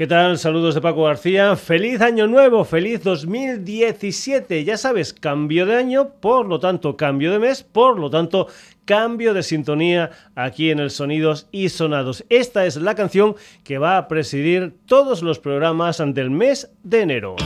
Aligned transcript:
¿Qué 0.00 0.06
tal? 0.06 0.38
Saludos 0.38 0.74
de 0.74 0.80
Paco 0.80 1.02
García. 1.02 1.56
Feliz 1.56 2.00
año 2.00 2.26
nuevo, 2.26 2.64
feliz 2.64 3.04
2017. 3.04 4.64
Ya 4.64 4.78
sabes, 4.78 5.12
cambio 5.12 5.66
de 5.66 5.76
año, 5.76 6.12
por 6.20 6.46
lo 6.46 6.58
tanto 6.58 6.96
cambio 6.96 7.30
de 7.30 7.38
mes, 7.38 7.62
por 7.62 7.98
lo 7.98 8.08
tanto 8.08 8.46
cambio 8.86 9.34
de 9.34 9.42
sintonía 9.42 10.10
aquí 10.34 10.70
en 10.70 10.78
el 10.78 10.88
Sonidos 10.90 11.48
y 11.52 11.68
Sonados. 11.68 12.24
Esta 12.30 12.64
es 12.64 12.76
la 12.76 12.94
canción 12.94 13.36
que 13.62 13.76
va 13.76 13.98
a 13.98 14.08
presidir 14.08 14.72
todos 14.86 15.20
los 15.20 15.38
programas 15.38 15.98
del 16.02 16.30
mes 16.30 16.72
de 16.82 17.02
enero. 17.02 17.36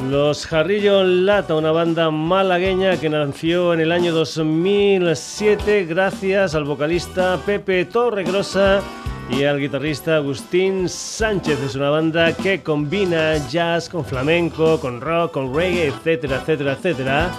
Los 0.10 0.46
Jarrillo 0.46 1.04
Lata, 1.04 1.56
una 1.56 1.72
banda 1.72 2.10
malagueña 2.10 2.98
que 2.98 3.10
nació 3.10 3.74
en 3.74 3.82
el 3.82 3.92
año 3.92 4.14
2007 4.14 5.86
gracias 5.86 6.56
al 6.56 6.64
vocalista 6.64 7.38
Pepe 7.46 7.84
Torregrosa 7.84 8.82
y 9.30 9.44
al 9.44 9.60
guitarrista 9.60 10.16
Agustín 10.16 10.88
Sánchez. 10.88 11.60
Es 11.62 11.76
una 11.76 11.90
banda 11.90 12.32
que 12.34 12.64
combina 12.64 13.36
jazz 13.50 13.90
con 13.90 14.06
flamenco, 14.06 14.80
con 14.80 15.02
rock, 15.02 15.34
con 15.34 15.54
reggae, 15.54 15.88
etcétera, 15.88 16.38
etcétera, 16.38 16.74
etcétera. 16.74 17.32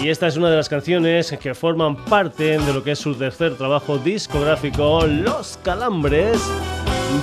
Y 0.00 0.08
esta 0.08 0.28
es 0.28 0.36
una 0.36 0.50
de 0.50 0.56
las 0.56 0.68
canciones 0.68 1.32
que 1.40 1.54
forman 1.54 1.96
parte 1.96 2.58
de 2.58 2.72
lo 2.72 2.84
que 2.84 2.92
es 2.92 2.98
su 2.98 3.14
tercer 3.14 3.56
trabajo 3.56 3.98
discográfico, 3.98 5.04
Los 5.06 5.58
Calambres 5.64 6.40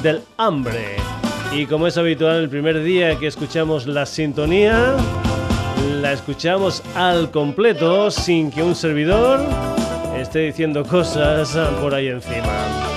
del 0.04 0.22
Hambre. 0.38 0.98
Y 1.54 1.66
como 1.66 1.86
es 1.88 1.98
habitual, 1.98 2.38
el 2.38 2.50
primer 2.50 2.82
día 2.82 3.20
que 3.20 3.28
escuchamos 3.28 3.86
la 3.86 4.06
sintonía, 4.06 4.96
la 6.02 6.14
escuchamos 6.14 6.82
al 6.96 7.30
completo 7.30 8.10
sin 8.10 8.50
que 8.50 8.64
un 8.64 8.74
servidor 8.74 9.42
esté 10.18 10.40
diciendo 10.40 10.86
cosas 10.86 11.58
por 11.82 11.94
ahí 11.94 12.08
encima. 12.08 12.92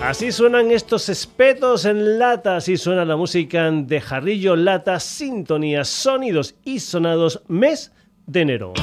Así 0.00 0.30
suenan 0.30 0.70
estos 0.70 1.08
espetos 1.08 1.84
en 1.84 2.20
lata, 2.20 2.56
así 2.56 2.76
suena 2.76 3.04
la 3.04 3.16
música 3.16 3.68
de 3.68 4.00
Jarrillo 4.00 4.54
Lata, 4.54 5.00
sintonías, 5.00 5.88
sonidos 5.88 6.54
y 6.64 6.78
sonados 6.78 7.42
mes 7.48 7.90
de 8.26 8.42
enero. 8.42 8.74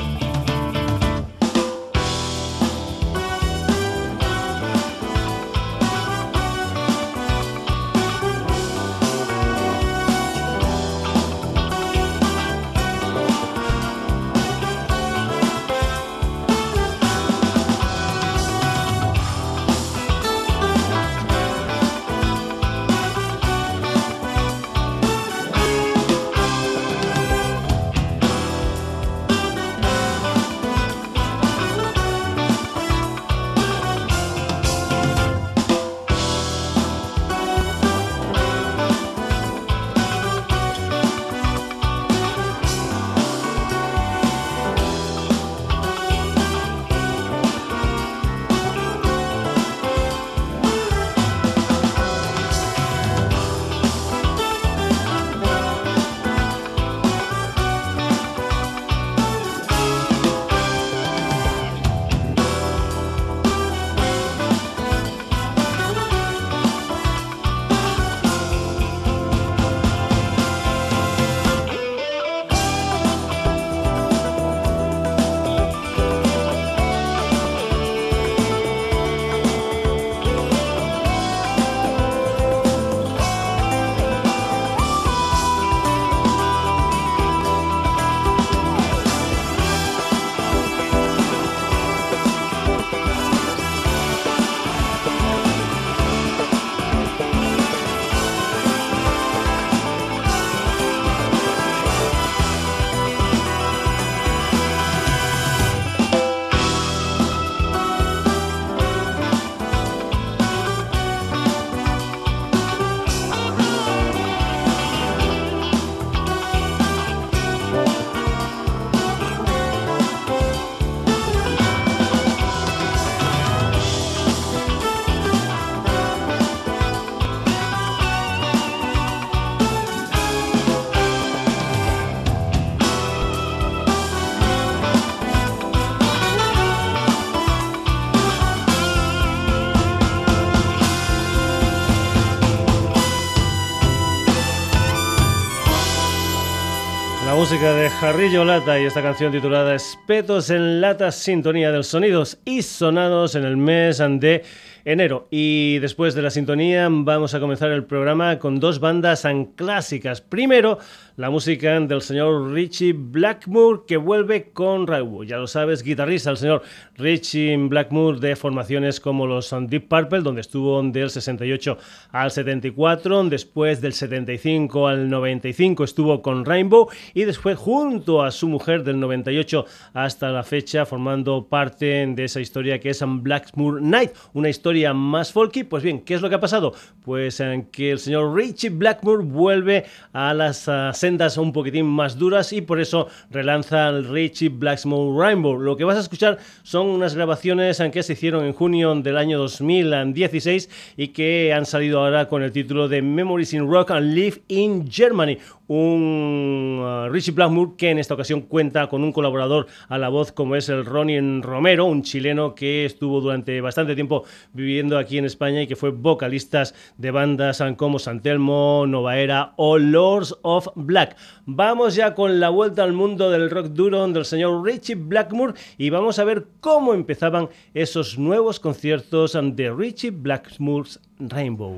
De 147.61 147.89
Jarrillo 147.89 148.43
Lata 148.43 148.79
y 148.79 148.85
esta 148.85 149.03
canción 149.03 149.31
titulada 149.31 149.75
Espetos 149.75 150.49
en 150.49 150.81
Lata, 150.81 151.11
sintonía 151.11 151.69
de 151.69 151.77
los 151.77 151.87
sonidos 151.87 152.39
y 152.45 152.63
sonados 152.63 153.35
en 153.35 153.43
el 153.43 153.57
mes 153.57 153.99
de 153.99 154.43
enero. 154.85 155.27
Y 155.31 155.79
después 155.79 156.13
de 156.15 156.21
la 156.21 156.29
sintonía 156.29 156.87
vamos 156.89 157.33
a 157.33 157.39
comenzar 157.39 157.71
el 157.71 157.85
programa 157.85 158.39
con 158.39 158.59
dos 158.59 158.79
bandas 158.79 159.25
clásicas. 159.55 160.21
Primero, 160.21 160.79
la 161.15 161.29
música 161.29 161.79
del 161.79 162.01
señor 162.01 162.51
Richie 162.51 162.93
Blackmore 162.93 163.81
que 163.87 163.97
vuelve 163.97 164.51
con 164.51 164.87
Raúl. 164.87 165.27
Ya 165.27 165.37
lo 165.37 165.47
sabes, 165.47 165.83
guitarrista, 165.83 166.31
el 166.31 166.37
señor 166.37 166.63
Richie 166.97 167.55
Blackmore 167.57 168.19
de 168.19 168.35
formaciones 168.35 168.99
como 168.99 169.27
los 169.27 169.53
Deep 169.67 169.87
Purple, 169.87 170.21
donde 170.21 170.41
estuvo 170.41 170.81
del 170.81 171.09
68 171.09 171.77
al 172.11 172.31
74, 172.31 173.23
después 173.25 173.79
del 173.79 173.93
75 173.93 174.87
al 174.87 175.09
95 175.09 175.83
estuvo 175.83 176.21
con 176.21 176.45
Rainbow 176.45 176.89
y 177.13 177.23
después 177.23 177.57
junto 177.57 178.23
a 178.23 178.31
su 178.31 178.47
mujer 178.47 178.83
del 178.83 178.99
98 178.99 179.65
hasta 179.93 180.31
la 180.31 180.43
fecha 180.43 180.85
formando 180.85 181.47
parte 181.47 182.07
de 182.07 182.23
esa 182.23 182.41
historia 182.41 182.79
que 182.79 182.89
es 182.89 183.03
Blackmore 183.05 183.81
Night, 183.81 184.11
una 184.33 184.49
historia 184.49 184.72
más 184.93 185.31
folky. 185.31 185.63
Pues 185.63 185.83
bien, 185.83 186.01
¿qué 186.01 186.15
es 186.15 186.21
lo 186.21 186.29
que 186.29 186.35
ha 186.35 186.39
pasado? 186.39 186.73
Pues 187.03 187.39
en 187.39 187.65
que 187.65 187.91
el 187.91 187.99
señor 187.99 188.35
Richie 188.35 188.69
Blackmore 188.69 189.23
vuelve 189.23 189.85
a 190.13 190.33
las 190.33 190.69
sendas 190.97 191.37
un 191.37 191.53
poquitín 191.53 191.85
más 191.85 192.17
duras 192.17 192.51
y 192.53 192.61
por 192.61 192.79
eso 192.79 193.07
relanza 193.29 193.89
el 193.89 194.07
Richie 194.07 194.49
Blackmore 194.49 195.17
Rainbow. 195.17 195.59
Lo 195.59 195.77
que 195.77 195.83
vas 195.83 195.97
a 195.97 196.01
escuchar 196.01 196.39
son 196.63 196.87
unas 196.87 197.15
grabaciones 197.15 197.79
en 197.79 197.91
que 197.91 198.01
se 198.01 198.13
hicieron 198.13 198.45
en 198.45 198.53
junio 198.53 198.95
del 198.95 199.17
año 199.17 199.37
2016 199.37 200.69
y 200.97 201.09
que 201.09 201.53
han 201.53 201.65
salido 201.65 201.99
ahora 201.99 202.27
con 202.27 202.41
el 202.41 202.51
título 202.51 202.87
de 202.87 203.01
Memories 203.01 203.53
in 203.53 203.69
Rock 203.69 203.91
and 203.91 204.13
Live 204.13 204.41
in 204.47 204.89
Germany 204.89 205.37
un 205.67 206.79
uh, 206.81 207.09
Richie 207.09 207.33
Blackmore 207.33 207.71
que 207.77 207.91
en 207.91 207.99
esta 207.99 208.13
ocasión 208.13 208.41
cuenta 208.41 208.87
con 208.87 209.03
un 209.03 209.11
colaborador 209.11 209.67
a 209.87 209.97
la 209.97 210.09
voz 210.09 210.31
como 210.31 210.55
es 210.55 210.69
el 210.69 210.85
Ronnie 210.85 211.41
Romero, 211.41 211.85
un 211.85 212.03
chileno 212.03 212.55
que 212.55 212.85
estuvo 212.85 213.21
durante 213.21 213.61
bastante 213.61 213.95
tiempo 213.95 214.23
viviendo 214.53 214.97
aquí 214.97 215.17
en 215.17 215.25
España 215.25 215.61
y 215.61 215.67
que 215.67 215.75
fue 215.75 215.91
vocalista 215.91 216.63
de 216.97 217.11
bandas 217.11 217.63
como 217.77 217.99
Santelmo, 217.99 218.85
Era 219.11 219.53
o 219.57 219.77
Lords 219.77 220.35
of 220.41 220.67
Black. 220.75 221.15
Vamos 221.45 221.95
ya 221.95 222.13
con 222.13 222.39
la 222.39 222.49
vuelta 222.49 222.83
al 222.83 222.93
mundo 222.93 223.29
del 223.29 223.49
rock 223.49 223.67
duro 223.67 224.07
del 224.07 224.25
señor 224.25 224.63
Richie 224.63 224.95
Blackmore 224.95 225.53
y 225.77 225.89
vamos 225.89 226.19
a 226.19 226.23
ver 226.23 226.47
cómo 226.59 226.93
empezaban 226.93 227.49
esos 227.73 228.17
nuevos 228.17 228.59
conciertos 228.59 229.33
de 229.33 229.71
Richie 229.71 230.11
Blackmore's 230.11 230.99
Rainbow. 231.19 231.75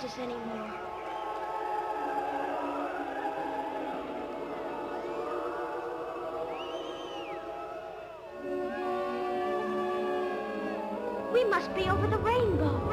Kansas 0.00 0.18
anymore. 0.18 0.70
We 11.34 11.44
must 11.44 11.74
be 11.74 11.90
over 11.90 12.06
the 12.06 12.16
rainbow, 12.16 12.89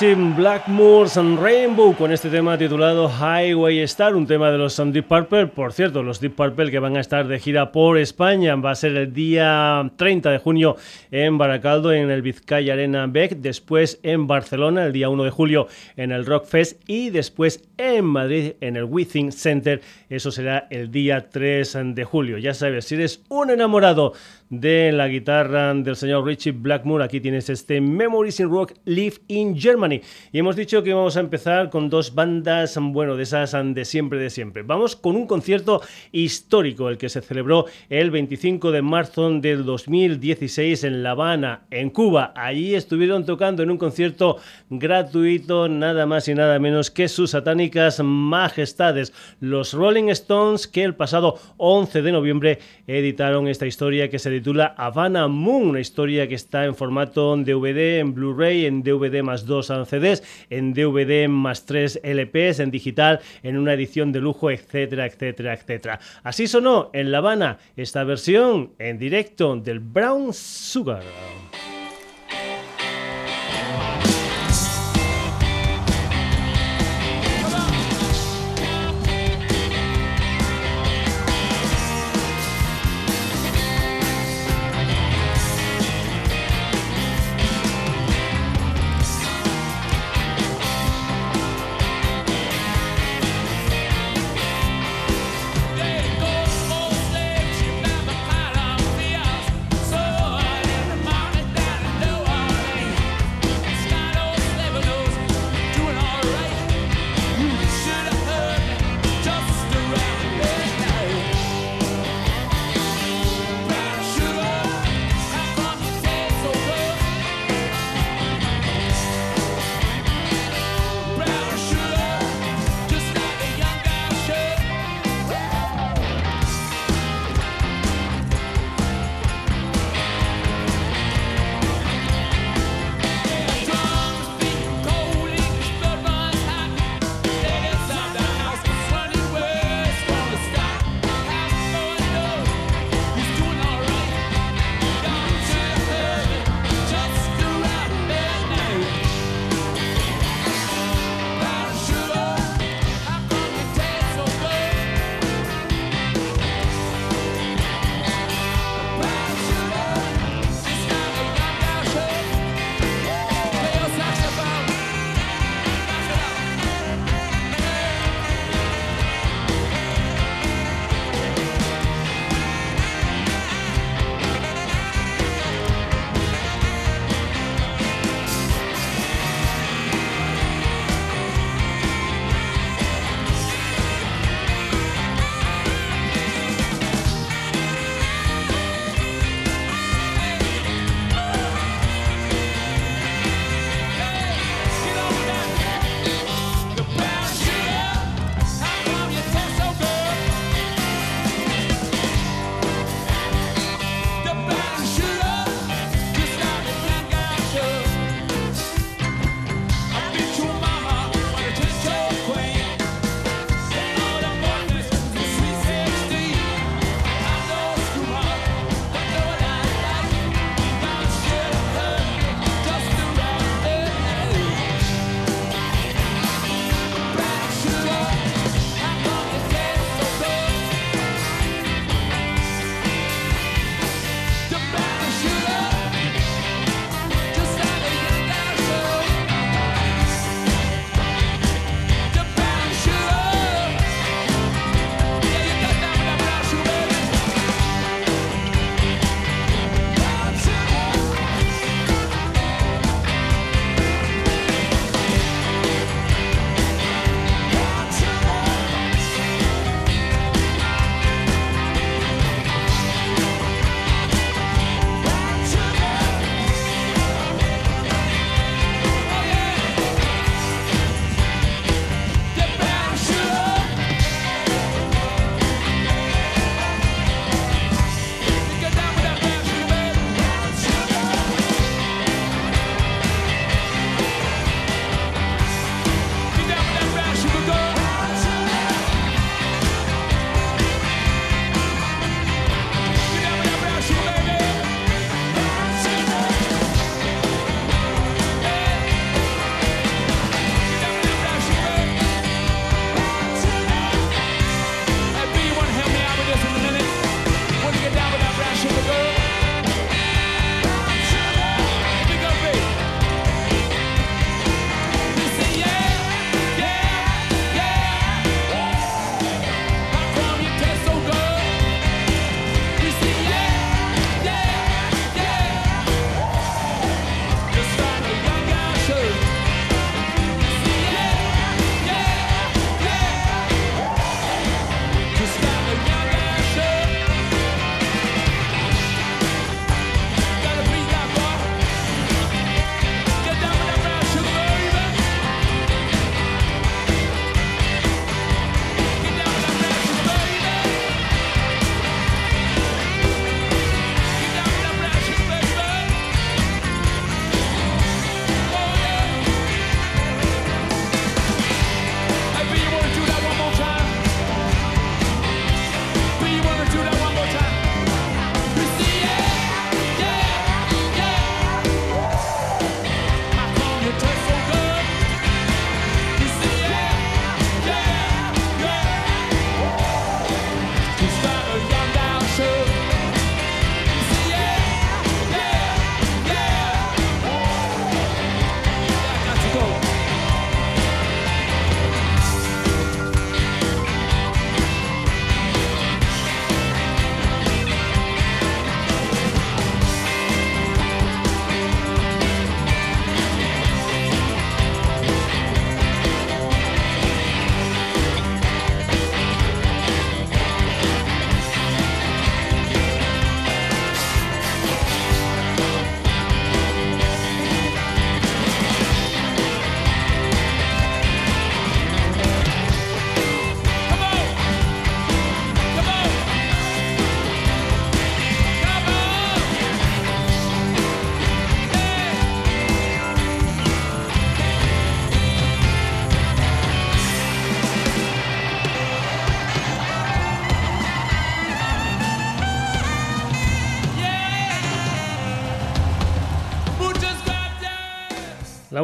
Richie 0.00 0.14
Blackmore's 0.14 1.16
Rainbow 1.16 1.94
con 1.94 2.10
este 2.10 2.30
tema 2.30 2.56
titulado 2.56 3.10
Highway 3.10 3.80
Star, 3.80 4.14
un 4.14 4.26
tema 4.26 4.50
de 4.50 4.56
los 4.56 4.74
Deep 4.78 5.06
Purple. 5.06 5.48
Por 5.48 5.74
cierto, 5.74 6.02
los 6.02 6.20
Deep 6.20 6.36
Purple 6.36 6.70
que 6.70 6.78
van 6.78 6.96
a 6.96 7.00
estar 7.00 7.28
de 7.28 7.38
gira 7.38 7.70
por 7.70 7.98
España. 7.98 8.56
Va 8.56 8.70
a 8.70 8.74
ser 8.76 8.96
el 8.96 9.12
día 9.12 9.92
30 9.96 10.30
de 10.30 10.38
junio 10.38 10.76
en 11.10 11.36
Baracaldo, 11.36 11.92
en 11.92 12.10
el 12.10 12.22
Vizcaya 12.22 12.72
Arena 12.72 13.06
Beck. 13.08 13.32
Después 13.40 14.00
en 14.02 14.26
Barcelona, 14.26 14.86
el 14.86 14.92
día 14.92 15.10
1 15.10 15.22
de 15.22 15.30
julio 15.30 15.68
en 15.96 16.12
el 16.12 16.24
Rock 16.24 16.46
Fest. 16.46 16.80
Y 16.86 17.10
después 17.10 17.68
en 17.76 18.06
Madrid, 18.06 18.52
en 18.62 18.76
el 18.76 18.84
Withing 18.84 19.32
Center. 19.32 19.82
Eso 20.08 20.30
será 20.30 20.66
el 20.70 20.90
día 20.90 21.28
3 21.28 21.76
de 21.94 22.04
julio. 22.04 22.38
Ya 22.38 22.54
sabes, 22.54 22.86
si 22.86 22.94
eres 22.94 23.22
un 23.28 23.50
enamorado 23.50 24.14
de 24.50 24.90
la 24.90 25.06
guitarra 25.06 25.72
del 25.74 25.94
señor 25.94 26.26
Richie 26.26 26.50
Blackmore. 26.50 27.04
Aquí 27.04 27.20
tienes 27.20 27.48
este 27.48 27.80
Memories 27.80 28.40
in 28.40 28.50
Rock 28.50 28.74
Live 28.84 29.14
in 29.28 29.58
Germany. 29.58 30.00
Y 30.32 30.40
hemos 30.40 30.56
dicho 30.56 30.82
que 30.82 30.92
vamos 30.92 31.16
a 31.16 31.20
empezar 31.20 31.70
con 31.70 31.88
dos 31.88 32.14
bandas, 32.14 32.76
bueno, 32.80 33.16
de 33.16 33.22
esas 33.22 33.52
de 33.52 33.84
siempre, 33.84 34.18
de 34.18 34.28
siempre. 34.28 34.62
Vamos 34.64 34.96
con 34.96 35.14
un 35.14 35.28
concierto 35.28 35.80
histórico, 36.10 36.88
el 36.88 36.98
que 36.98 37.08
se 37.08 37.22
celebró 37.22 37.66
el 37.88 38.10
25 38.10 38.72
de 38.72 38.82
marzo 38.82 39.30
del 39.30 39.64
2016 39.64 40.82
en 40.84 41.02
La 41.04 41.12
Habana, 41.12 41.62
en 41.70 41.90
Cuba. 41.90 42.32
Allí 42.34 42.74
estuvieron 42.74 43.24
tocando 43.24 43.62
en 43.62 43.70
un 43.70 43.78
concierto 43.78 44.38
gratuito, 44.68 45.68
nada 45.68 46.06
más 46.06 46.26
y 46.26 46.34
nada 46.34 46.58
menos 46.58 46.90
que 46.90 47.08
sus 47.08 47.30
satánicas 47.30 48.02
majestades, 48.02 49.12
los 49.38 49.74
Rolling 49.74 50.08
Stones, 50.08 50.66
que 50.66 50.82
el 50.82 50.96
pasado 50.96 51.38
11 51.58 52.02
de 52.02 52.12
noviembre 52.12 52.58
editaron 52.88 53.46
esta 53.46 53.66
historia 53.66 54.10
que 54.10 54.18
se 54.18 54.39
titula 54.40 54.74
Havana 54.78 55.28
Moon, 55.28 55.68
una 55.68 55.80
historia 55.80 56.26
que 56.26 56.34
está 56.34 56.64
en 56.64 56.74
formato 56.74 57.36
DVD, 57.36 57.98
en 57.98 58.14
Blu-ray, 58.14 58.64
en 58.64 58.82
DVD 58.82 59.22
más 59.22 59.44
dos 59.44 59.66
CDs, 59.66 60.22
en 60.48 60.72
DVD 60.72 61.28
más 61.28 61.66
tres 61.66 62.00
LPs, 62.02 62.60
en 62.60 62.70
digital, 62.70 63.20
en 63.42 63.58
una 63.58 63.74
edición 63.74 64.12
de 64.12 64.20
lujo, 64.20 64.50
etcétera, 64.50 65.04
etcétera, 65.04 65.52
etcétera. 65.52 66.00
Así 66.22 66.46
sonó 66.46 66.88
en 66.94 67.12
La 67.12 67.18
Habana 67.18 67.58
esta 67.76 68.02
versión 68.04 68.72
en 68.78 68.98
directo 68.98 69.56
del 69.56 69.80
Brown 69.80 70.32
Sugar. 70.32 71.02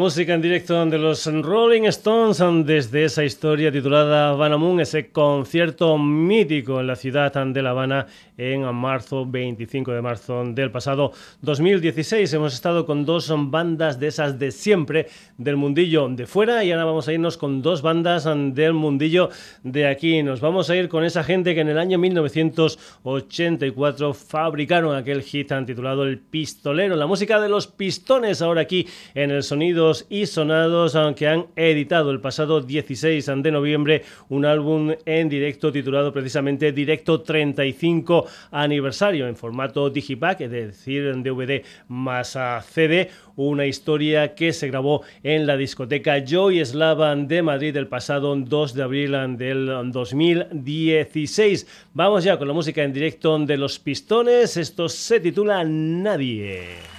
Música 0.07 0.35
en 0.35 0.41
directo 0.41 0.87
de 0.87 0.99
los 0.99 1.27
Rolling 1.27 1.83
Stones 1.87 2.41
desde 2.65 3.07
esa 3.07 3.25
historia 3.25 3.73
titulada 3.73 4.29
Havana 4.29 4.57
Moon, 4.57 4.79
ese 4.79 5.09
concierto 5.09 5.99
mítico 5.99 6.79
en 6.79 6.87
la 6.87 6.95
ciudad 6.95 7.33
de 7.35 7.61
La 7.61 7.71
Habana 7.71 8.07
en 8.39 8.63
marzo, 8.75 9.27
25 9.27 9.93
de 9.93 10.03
marzo 10.03 10.45
del 10.45 10.71
pasado 10.71 11.13
2016. 11.43 12.33
Hemos 12.33 12.55
estado 12.55 12.85
con 12.85 13.05
dos 13.05 13.33
bandas 13.35 13.99
de 13.99 14.07
esas 14.09 14.39
de 14.39 14.51
siempre 14.51 15.07
del 15.39 15.57
mundillo 15.57 16.09
de 16.09 16.27
fuera 16.27 16.63
y 16.65 16.73
ahora 16.73 16.85
vamos 16.85 17.09
a 17.09 17.13
irnos 17.13 17.39
con 17.39 17.63
dos 17.63 17.83
bandas 17.83 18.29
del 18.55 18.75
mundillo 18.75 19.31
de 19.63 19.87
aquí. 19.87 20.23
Nos 20.23 20.41
vamos 20.41 20.71
a 20.71 20.77
ir 20.77 20.89
con 20.89 21.05
esa 21.05 21.25
gente 21.25 21.55
que 21.55 21.61
en 21.61 21.69
el 21.69 21.79
año 21.79 21.99
1984 21.99 24.15
fabricaron 24.15 24.97
aquel 24.97 25.23
hit 25.23 25.53
titulado 25.67 26.05
El 26.05 26.19
Pistolero, 26.19 26.97
la 26.97 27.07
música 27.07 27.39
de 27.41 27.49
los 27.49 27.69
pistones 27.69 28.43
ahora 28.43 28.63
aquí 28.63 28.89
en 29.15 29.31
el 29.31 29.45
sonido 29.45 29.93
y 30.09 30.27
sonados, 30.27 30.97
aunque 30.97 31.29
han 31.29 31.47
editado 31.55 32.11
el 32.11 32.21
pasado 32.21 32.61
16 32.61 33.31
de 33.37 33.53
noviembre 33.53 34.03
un 34.29 34.45
álbum 34.45 34.93
en 35.05 35.29
directo 35.29 35.71
titulado 35.71 36.13
precisamente 36.13 36.73
Directo 36.73 37.21
35 37.21 38.26
Aniversario 38.51 39.29
en 39.29 39.37
formato 39.37 39.91
Digipack, 39.91 40.43
es 40.43 40.51
decir, 40.51 41.07
en 41.07 41.23
DVD 41.23 41.63
más 41.89 42.37
CD, 42.69 43.11
una 43.37 43.67
historia 43.67 44.35
que 44.35 44.53
se 44.53 44.69
grabó 44.69 45.03
en 45.23 45.47
la 45.47 45.57
discoteca 45.57 46.25
Joy 46.25 46.65
Slavan 46.65 47.29
de 47.29 47.43
Madrid 47.43 47.77
el 47.77 47.89
pasado 47.89 48.35
2 48.35 48.75
de 48.75 48.83
abril 48.83 49.37
del 49.37 49.91
2016. 49.93 51.67
Vamos 51.95 52.25
ya 52.25 52.39
con 52.39 52.49
la 52.49 52.55
música 52.55 52.83
en 52.83 52.93
directo 52.93 53.39
de 53.39 53.57
Los 53.57 53.79
Pistones, 53.79 54.57
esto 54.57 54.89
se 54.89 55.21
titula 55.21 55.65
Nadie. 55.65 56.96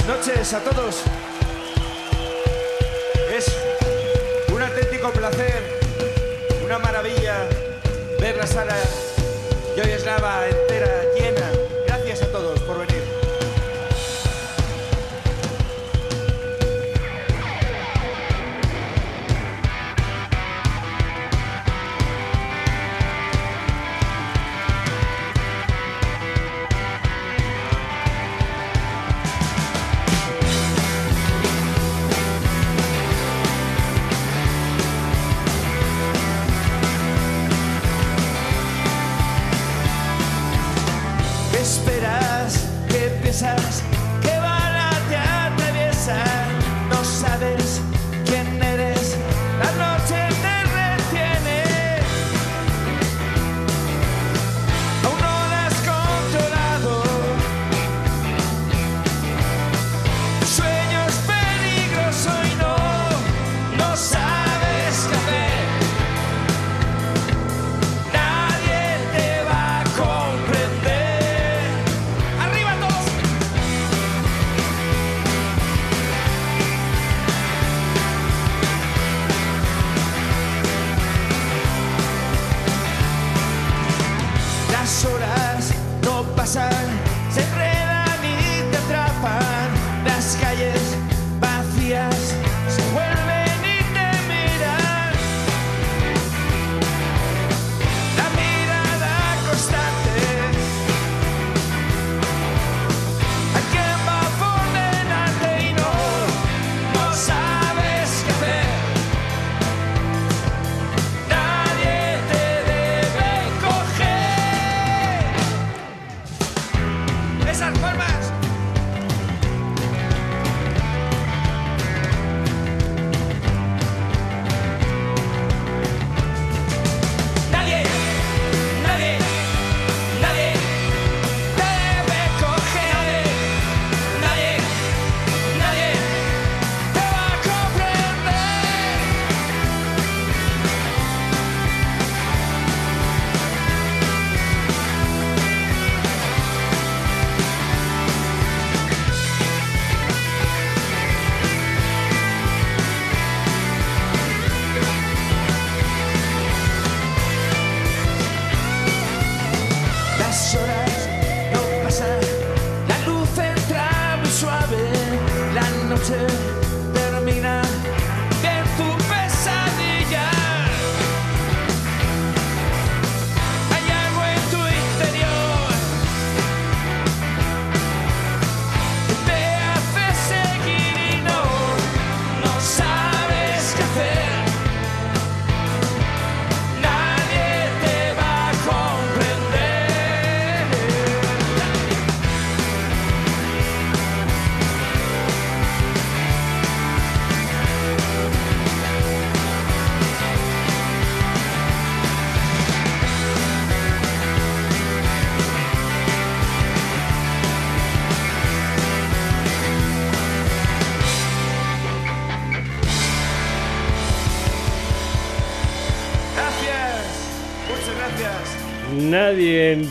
A 0.00 0.60
todos. 0.60 1.02
Es 3.34 3.46
un 4.52 4.62
auténtico 4.62 5.10
placer, 5.10 5.62
una 6.64 6.78
maravilla 6.78 7.48
ver 8.20 8.36
la 8.36 8.46
sala 8.46 8.76
Joy 9.74 9.90
Eslava 9.90 10.46
entera 10.48 11.02
llena. 11.14 11.50
Gracias 11.86 12.22
a 12.22 12.26
todos 12.26 12.60
por 12.60 12.86
venir. 12.86 12.95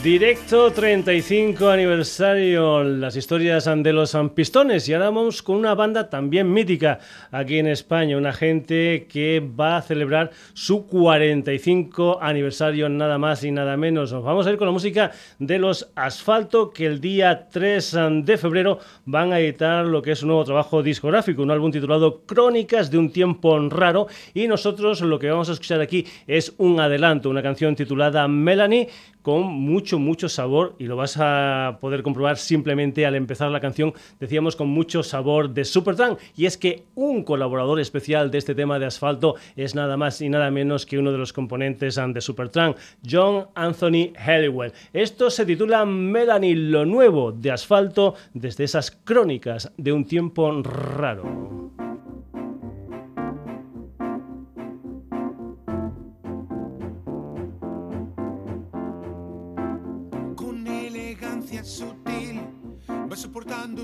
Directo, 0.06 0.70
35 0.70 1.68
aniversario, 1.68 2.84
las 2.84 3.16
historias 3.16 3.64
de 3.64 3.92
los 3.92 4.16
pistones. 4.36 4.88
Y 4.88 4.94
ahora 4.94 5.06
vamos 5.06 5.42
con 5.42 5.56
una 5.56 5.74
banda 5.74 6.08
también 6.08 6.52
mítica 6.52 7.00
aquí 7.32 7.58
en 7.58 7.66
España, 7.66 8.16
una 8.16 8.32
gente 8.32 9.08
que 9.10 9.40
va 9.40 9.78
a 9.78 9.82
celebrar 9.82 10.30
su 10.54 10.86
45 10.86 12.20
aniversario, 12.22 12.88
nada 12.88 13.18
más 13.18 13.42
y 13.42 13.50
nada 13.50 13.76
menos. 13.76 14.12
Nos 14.12 14.22
vamos 14.22 14.46
a 14.46 14.52
ir 14.52 14.58
con 14.58 14.68
la 14.68 14.72
música 14.72 15.10
de 15.40 15.58
los 15.58 15.90
Asfalto, 15.96 16.70
que 16.70 16.86
el 16.86 17.00
día 17.00 17.48
3 17.50 17.96
de 18.22 18.38
febrero 18.38 18.78
van 19.06 19.32
a 19.32 19.40
editar 19.40 19.84
lo 19.84 20.02
que 20.02 20.12
es 20.12 20.22
un 20.22 20.28
nuevo 20.28 20.44
trabajo 20.44 20.84
discográfico, 20.84 21.42
un 21.42 21.50
álbum 21.50 21.72
titulado 21.72 22.22
Crónicas 22.26 22.92
de 22.92 22.98
un 22.98 23.10
tiempo 23.10 23.58
raro. 23.70 24.06
Y 24.34 24.46
nosotros 24.46 25.00
lo 25.00 25.18
que 25.18 25.30
vamos 25.30 25.48
a 25.48 25.54
escuchar 25.54 25.80
aquí 25.80 26.06
es 26.28 26.54
un 26.58 26.78
adelanto, 26.78 27.28
una 27.28 27.42
canción 27.42 27.74
titulada 27.74 28.28
Melanie 28.28 28.88
con 29.26 29.42
mucho, 29.42 29.98
mucho 29.98 30.28
sabor 30.28 30.76
y 30.78 30.84
lo 30.84 30.94
vas 30.94 31.16
a 31.18 31.78
poder 31.80 32.04
comprobar 32.04 32.36
simplemente 32.36 33.06
al 33.06 33.16
empezar 33.16 33.50
la 33.50 33.58
canción, 33.58 33.92
decíamos 34.20 34.54
con 34.54 34.68
mucho 34.68 35.02
sabor 35.02 35.50
de 35.50 35.64
Supertramp 35.64 36.20
y 36.36 36.46
es 36.46 36.56
que 36.56 36.84
un 36.94 37.24
colaborador 37.24 37.80
especial 37.80 38.30
de 38.30 38.38
este 38.38 38.54
tema 38.54 38.78
de 38.78 38.86
asfalto 38.86 39.34
es 39.56 39.74
nada 39.74 39.96
más 39.96 40.20
y 40.20 40.28
nada 40.28 40.52
menos 40.52 40.86
que 40.86 40.96
uno 40.96 41.10
de 41.10 41.18
los 41.18 41.32
componentes 41.32 41.96
de 41.96 42.20
Supertramp, 42.20 42.76
John 43.04 43.48
Anthony 43.56 44.12
Halliwell. 44.16 44.72
Esto 44.92 45.28
se 45.28 45.44
titula 45.44 45.84
Melanie, 45.84 46.54
lo 46.54 46.84
nuevo 46.84 47.32
de 47.32 47.50
asfalto 47.50 48.14
desde 48.32 48.62
esas 48.62 48.92
crónicas 48.92 49.72
de 49.76 49.92
un 49.92 50.04
tiempo 50.04 50.62
raro. 50.62 51.65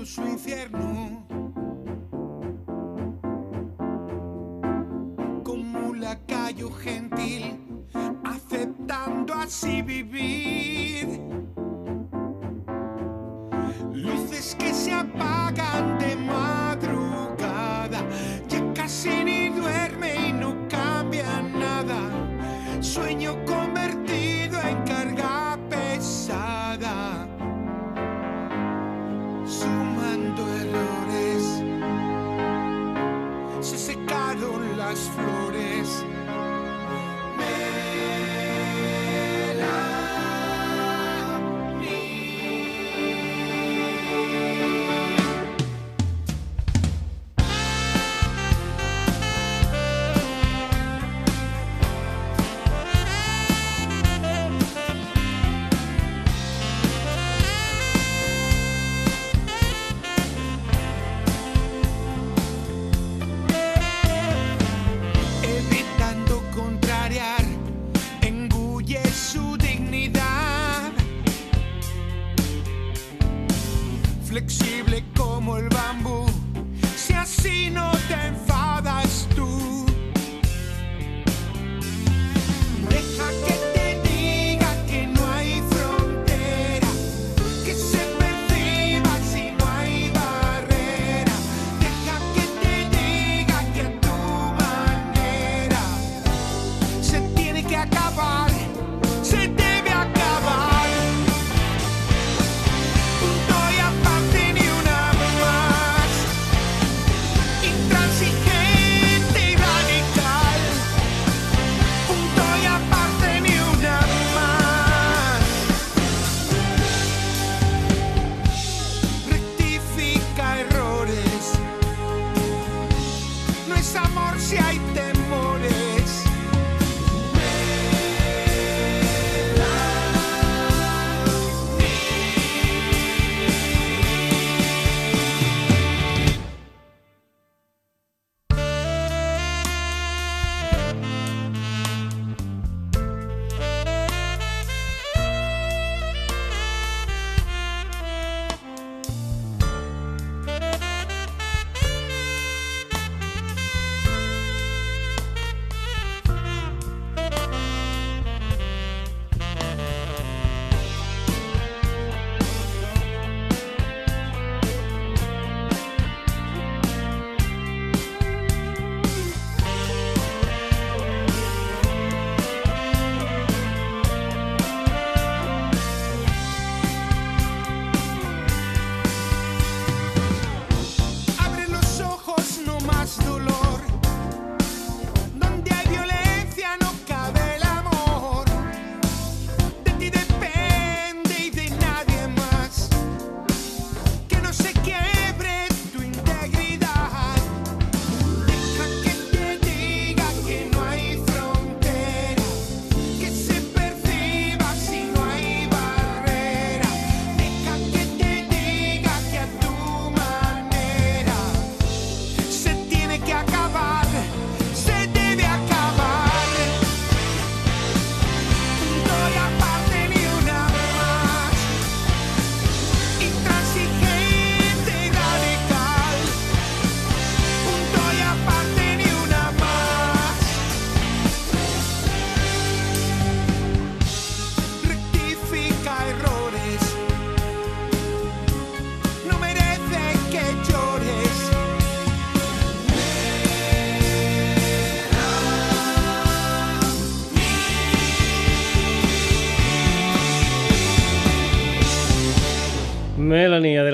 Su 0.05 0.21
infierno. 0.21 0.62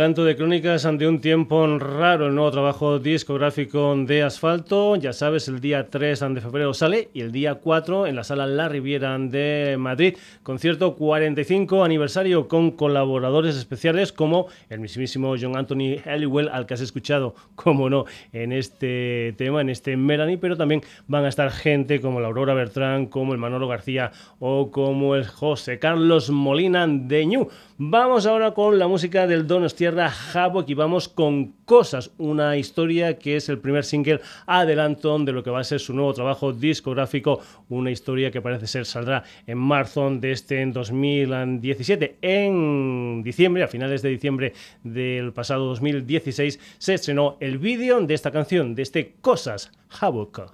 Adelanto 0.09 0.25
de 0.25 0.35
crónicas 0.35 0.85
ante 0.87 1.07
un 1.07 1.21
tiempo 1.21 1.67
raro, 1.77 2.27
el 2.27 2.33
nuevo 2.33 2.49
trabajo 2.49 2.97
discográfico 2.97 3.95
de 3.95 4.23
Asfalto. 4.23 4.95
Ya 4.95 5.13
sabes, 5.13 5.47
el 5.47 5.59
día 5.59 5.87
3 5.91 6.19
de 6.33 6.41
febrero 6.41 6.73
sale 6.73 7.09
y 7.13 7.21
el 7.21 7.31
día 7.31 7.55
4 7.55 8.07
en 8.07 8.15
la 8.15 8.23
sala 8.23 8.47
La 8.47 8.67
Riviera 8.67 9.15
de 9.19 9.75
Madrid. 9.77 10.17
Concierto 10.41 10.95
45 10.95 11.83
aniversario 11.83 12.47
con 12.47 12.71
colaboradores 12.71 13.55
especiales 13.55 14.11
como 14.11 14.47
el 14.69 14.79
mismísimo 14.79 15.35
John 15.39 15.55
Anthony 15.55 15.99
Halliwell, 16.03 16.49
al 16.49 16.65
que 16.65 16.73
has 16.73 16.81
escuchado, 16.81 17.35
como 17.53 17.87
no, 17.87 18.05
en 18.33 18.51
este 18.51 19.35
tema, 19.37 19.61
en 19.61 19.69
este 19.69 19.95
Melanie, 19.95 20.39
pero 20.39 20.57
también 20.57 20.81
van 21.05 21.25
a 21.25 21.29
estar 21.29 21.51
gente 21.51 22.01
como 22.01 22.19
la 22.19 22.29
Aurora 22.29 22.55
Bertrán, 22.55 23.05
como 23.05 23.33
el 23.33 23.39
Manolo 23.39 23.67
García 23.67 24.11
o 24.39 24.71
como 24.71 25.15
el 25.15 25.27
José 25.27 25.77
Carlos 25.77 26.31
Molina 26.31 26.87
de 26.87 27.25
Ñu. 27.27 27.47
Vamos 27.77 28.25
ahora 28.25 28.53
con 28.53 28.77
la 28.77 28.87
música 28.87 29.25
del 29.25 29.47
Donostierra 29.99 30.45
Havoc 30.45 30.69
y 30.69 30.73
vamos 30.75 31.09
con 31.09 31.53
Cosas, 31.65 32.11
una 32.17 32.55
historia 32.55 33.19
que 33.19 33.35
es 33.35 33.49
el 33.49 33.59
primer 33.59 33.83
single 33.83 34.21
adelanto 34.47 35.19
de 35.19 35.33
lo 35.33 35.43
que 35.43 35.49
va 35.49 35.59
a 35.59 35.63
ser 35.63 35.79
su 35.81 35.93
nuevo 35.93 36.13
trabajo 36.13 36.53
discográfico, 36.53 37.41
una 37.67 37.91
historia 37.91 38.31
que 38.31 38.41
parece 38.41 38.65
ser 38.65 38.85
saldrá 38.85 39.23
en 39.45 39.57
marzo 39.57 40.09
de 40.09 40.31
este 40.31 40.65
2017. 40.65 42.17
En 42.21 43.21
diciembre, 43.23 43.63
a 43.63 43.67
finales 43.67 44.01
de 44.01 44.09
diciembre 44.09 44.53
del 44.83 45.33
pasado 45.33 45.65
2016, 45.65 46.77
se 46.77 46.93
estrenó 46.93 47.35
el 47.41 47.57
vídeo 47.57 47.99
de 47.99 48.13
esta 48.13 48.31
canción, 48.31 48.75
de 48.75 48.83
este 48.83 49.15
Cosas 49.21 49.71
Havoc. 49.99 50.53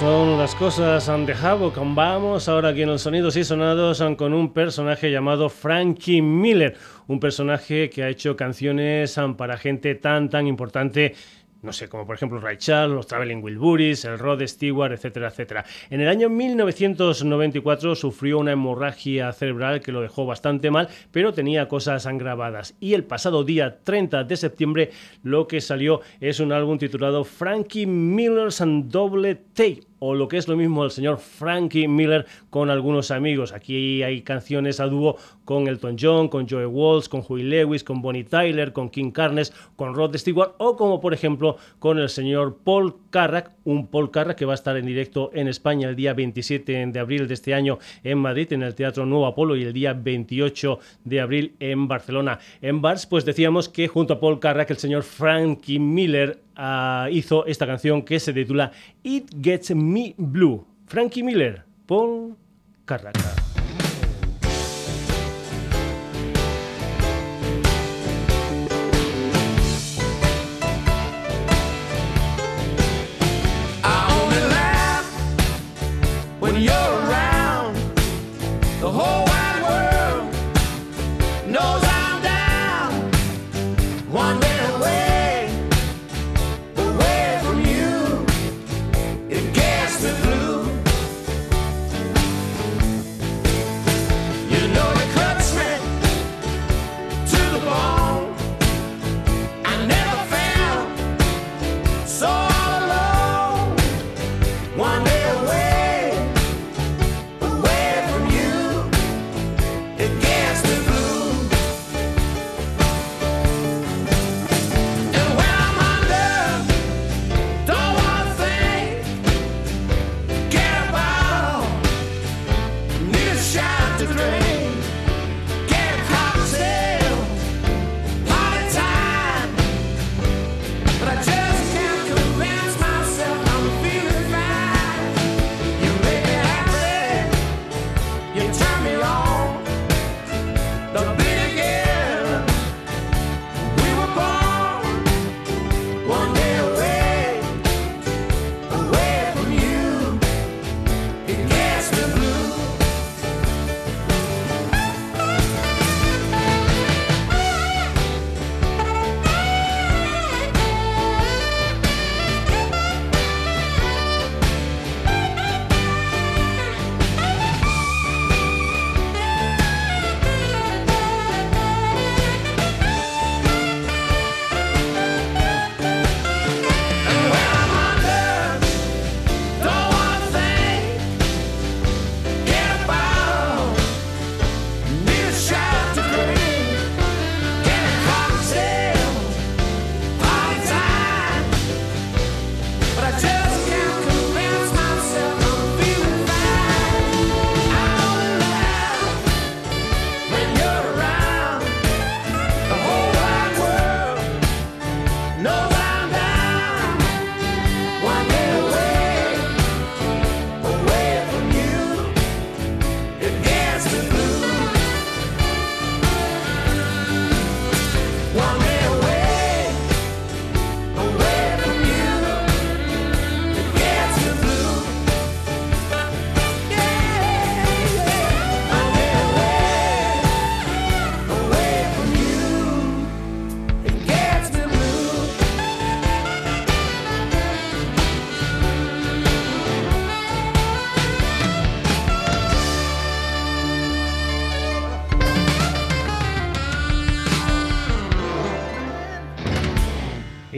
Son 0.00 0.38
las 0.38 0.54
cosas 0.54 1.06
de 1.26 1.34
Havoc. 1.34 1.76
Vamos 1.94 2.48
ahora 2.48 2.70
aquí 2.70 2.80
en 2.80 2.88
los 2.88 3.02
sonidos 3.02 3.36
y 3.36 3.44
sonados 3.44 4.02
con 4.16 4.32
un 4.32 4.50
personaje 4.54 5.12
llamado 5.12 5.50
Frankie 5.50 6.22
Miller, 6.22 6.74
un 7.06 7.20
personaje 7.20 7.90
que 7.90 8.02
ha 8.02 8.08
hecho 8.08 8.34
canciones 8.34 9.20
para 9.36 9.58
gente 9.58 9.94
tan 9.96 10.30
tan 10.30 10.46
importante 10.46 11.14
no 11.62 11.74
sé, 11.74 11.90
como 11.90 12.06
por 12.06 12.16
ejemplo 12.16 12.40
Ray 12.40 12.56
Charles, 12.56 12.94
los 12.94 13.06
Traveling 13.06 13.42
Wilburys, 13.42 14.06
el 14.06 14.18
Rod 14.18 14.40
Stewart, 14.46 14.92
etcétera, 14.92 15.28
etcétera. 15.28 15.64
En 15.90 16.00
el 16.00 16.08
año 16.08 16.30
1994 16.30 17.94
sufrió 17.94 18.38
una 18.38 18.52
hemorragia 18.52 19.30
cerebral 19.34 19.80
que 19.80 19.92
lo 19.92 20.00
dejó 20.00 20.24
bastante 20.24 20.70
mal, 20.70 20.88
pero 21.10 21.34
tenía 21.34 21.68
cosas 21.68 22.06
grabadas. 22.06 22.74
Y 22.80 22.94
el 22.94 23.04
pasado 23.04 23.44
día 23.44 23.80
30 23.84 24.24
de 24.24 24.36
septiembre 24.38 24.90
lo 25.22 25.46
que 25.46 25.60
salió 25.60 26.00
es 26.20 26.40
un 26.40 26.52
álbum 26.52 26.78
titulado 26.78 27.24
Frankie 27.24 27.86
Miller's 27.86 28.62
and 28.62 28.90
Double 28.90 29.34
Tape. 29.34 29.89
O 30.00 30.14
lo 30.14 30.28
que 30.28 30.36
es 30.36 30.48
lo 30.48 30.56
mismo 30.56 30.84
el 30.84 30.90
señor 30.90 31.18
Frankie 31.18 31.86
Miller 31.86 32.26
con 32.50 32.70
algunos 32.70 33.10
amigos. 33.10 33.52
Aquí 33.52 34.02
hay 34.02 34.22
canciones 34.22 34.80
a 34.80 34.86
dúo 34.86 35.16
con 35.44 35.68
Elton 35.68 35.96
John, 35.98 36.28
con 36.28 36.48
Joe 36.48 36.66
Walsh, 36.66 37.08
con 37.08 37.22
Huey 37.26 37.44
Lewis, 37.44 37.84
con 37.84 38.02
Bonnie 38.02 38.24
Tyler, 38.24 38.72
con 38.72 38.90
King 38.90 39.10
Carnes, 39.12 39.52
con 39.76 39.94
Rod 39.94 40.16
Stewart 40.16 40.54
o 40.58 40.76
como 40.76 41.00
por 41.00 41.14
ejemplo 41.14 41.56
con 41.78 41.98
el 41.98 42.08
señor 42.08 42.58
Paul 42.64 42.94
Carrack, 43.10 43.52
un 43.64 43.86
Paul 43.86 44.10
Carrack 44.10 44.36
que 44.36 44.44
va 44.44 44.52
a 44.52 44.54
estar 44.54 44.76
en 44.76 44.86
directo 44.86 45.30
en 45.34 45.48
España 45.48 45.88
el 45.88 45.96
día 45.96 46.14
27 46.14 46.86
de 46.86 46.98
abril 46.98 47.28
de 47.28 47.34
este 47.34 47.54
año 47.54 47.78
en 48.02 48.18
Madrid 48.18 48.52
en 48.52 48.62
el 48.62 48.74
Teatro 48.74 49.06
Nuevo 49.06 49.26
Apolo 49.26 49.56
y 49.56 49.64
el 49.64 49.72
día 49.72 49.92
28 49.92 50.78
de 51.04 51.20
abril 51.20 51.54
en 51.60 51.88
Barcelona. 51.88 52.38
En 52.62 52.80
Bars 52.80 53.06
pues 53.06 53.24
decíamos 53.24 53.68
que 53.68 53.88
junto 53.88 54.14
a 54.14 54.20
Paul 54.20 54.40
Carrack 54.40 54.70
el 54.70 54.78
señor 54.78 55.02
Frankie 55.02 55.78
Miller 55.78 56.40
uh, 56.56 57.08
hizo 57.10 57.46
esta 57.46 57.66
canción 57.66 58.02
que 58.02 58.20
se 58.20 58.32
titula 58.32 58.72
It 59.02 59.30
Gets 59.40 59.74
Me 59.74 60.14
Blue. 60.16 60.66
Frankie 60.86 61.22
Miller, 61.22 61.64
Paul 61.86 62.36
Carrack. 62.84 63.49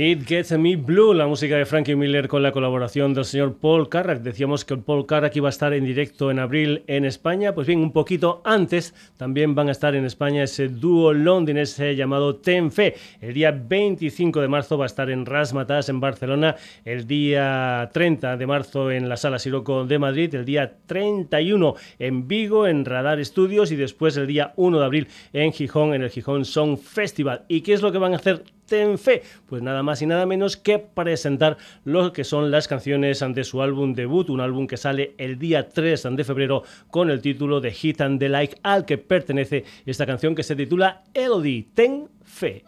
It 0.04 0.26
Gets 0.26 0.58
Me 0.58 0.74
Blue, 0.74 1.14
la 1.14 1.28
música 1.28 1.56
de 1.56 1.64
Frankie 1.64 1.94
Miller 1.94 2.26
con 2.26 2.42
la 2.42 2.50
colaboración 2.50 3.14
del 3.14 3.24
señor 3.24 3.58
Paul 3.58 3.88
Carrack. 3.88 4.20
Decíamos 4.20 4.64
que 4.64 4.76
Paul 4.76 5.06
Carrack 5.06 5.36
iba 5.36 5.48
a 5.48 5.50
estar 5.50 5.72
en 5.74 5.84
directo 5.84 6.32
en 6.32 6.40
abril 6.40 6.82
en 6.88 7.04
España. 7.04 7.54
Pues 7.54 7.68
bien, 7.68 7.78
un 7.78 7.92
poquito 7.92 8.42
antes 8.44 8.94
también 9.16 9.54
van 9.54 9.68
a 9.68 9.70
estar 9.70 9.94
en 9.94 10.04
España 10.04 10.42
ese 10.42 10.66
dúo 10.66 11.12
londinense 11.12 11.94
llamado 11.94 12.34
Tenfe. 12.34 12.96
El 13.20 13.32
día 13.32 13.52
25 13.52 14.40
de 14.40 14.48
marzo 14.48 14.76
va 14.76 14.86
a 14.86 14.86
estar 14.86 15.08
en 15.08 15.24
Rasmatas 15.24 15.88
en 15.88 16.00
Barcelona. 16.00 16.56
El 16.84 17.06
día 17.06 17.88
30 17.92 18.36
de 18.36 18.46
marzo 18.48 18.90
en 18.90 19.08
la 19.08 19.16
Sala 19.16 19.38
Siroco 19.38 19.84
de 19.84 20.00
Madrid. 20.00 20.34
El 20.34 20.44
día 20.44 20.78
31 20.84 21.76
en 22.00 22.26
Vigo 22.26 22.66
en 22.66 22.84
Radar 22.84 23.24
Studios. 23.24 23.70
Y 23.70 23.76
después 23.76 24.16
el 24.16 24.26
día 24.26 24.52
1 24.56 24.80
de 24.80 24.84
abril 24.84 25.08
en 25.32 25.52
Gijón 25.52 25.94
en 25.94 26.02
el 26.02 26.10
Gijón 26.10 26.44
Song 26.44 26.76
Festival. 26.76 27.44
¿Y 27.46 27.60
qué 27.60 27.72
es 27.72 27.82
lo 27.82 27.92
que 27.92 27.98
van 27.98 28.14
a 28.14 28.16
hacer 28.16 28.42
en 28.72 28.98
fe? 28.98 29.22
Pues 29.46 29.62
nada 29.62 29.82
más 29.82 30.02
y 30.02 30.06
nada 30.06 30.26
menos 30.26 30.56
que 30.56 30.78
presentar 30.78 31.56
lo 31.84 32.12
que 32.12 32.24
son 32.24 32.50
las 32.50 32.68
canciones 32.68 33.24
de 33.26 33.44
su 33.44 33.62
álbum 33.62 33.94
debut, 33.94 34.30
un 34.30 34.40
álbum 34.40 34.66
que 34.66 34.76
sale 34.76 35.14
el 35.18 35.38
día 35.38 35.68
3 35.68 36.08
de 36.12 36.24
febrero 36.24 36.62
con 36.90 37.10
el 37.10 37.20
título 37.20 37.60
de 37.60 37.72
Hit 37.72 38.00
and 38.00 38.18
the 38.18 38.28
Like, 38.28 38.56
al 38.62 38.84
que 38.84 38.98
pertenece 38.98 39.64
esta 39.86 40.06
canción 40.06 40.34
que 40.34 40.42
se 40.42 40.56
titula 40.56 41.04
Elodie, 41.14 41.68
Ten 41.74 42.08
Fe. 42.24 42.64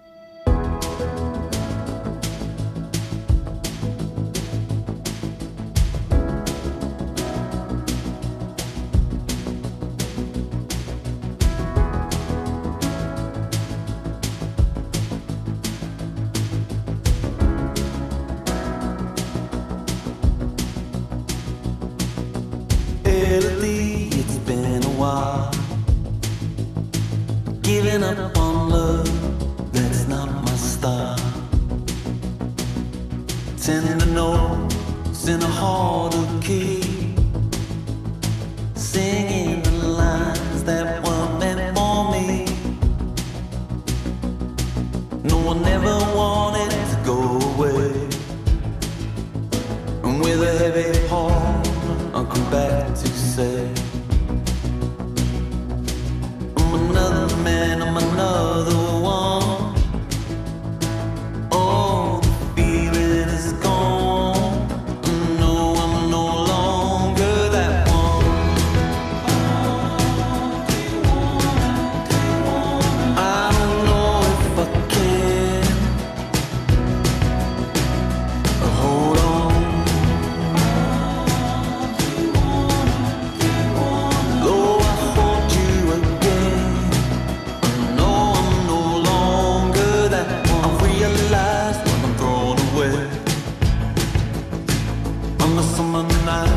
On 95.55 95.63
the 95.63 95.69
summer 95.77 96.03
night, 96.25 96.49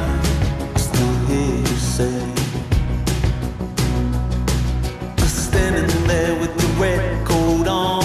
I 0.76 0.80
still 0.80 1.14
hear 1.28 1.56
you 1.56 1.78
say, 1.96 2.20
I'm 5.18 5.28
standing 5.28 6.08
there 6.08 6.40
with 6.40 6.54
the 6.58 6.68
red 6.82 7.26
coat 7.28 7.68
on. 7.68 8.04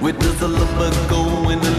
Where 0.00 0.12
does 0.12 0.38
the 0.38 0.48
lover 0.48 0.90
go 1.08 1.22
when 1.46 1.60
the 1.60 1.74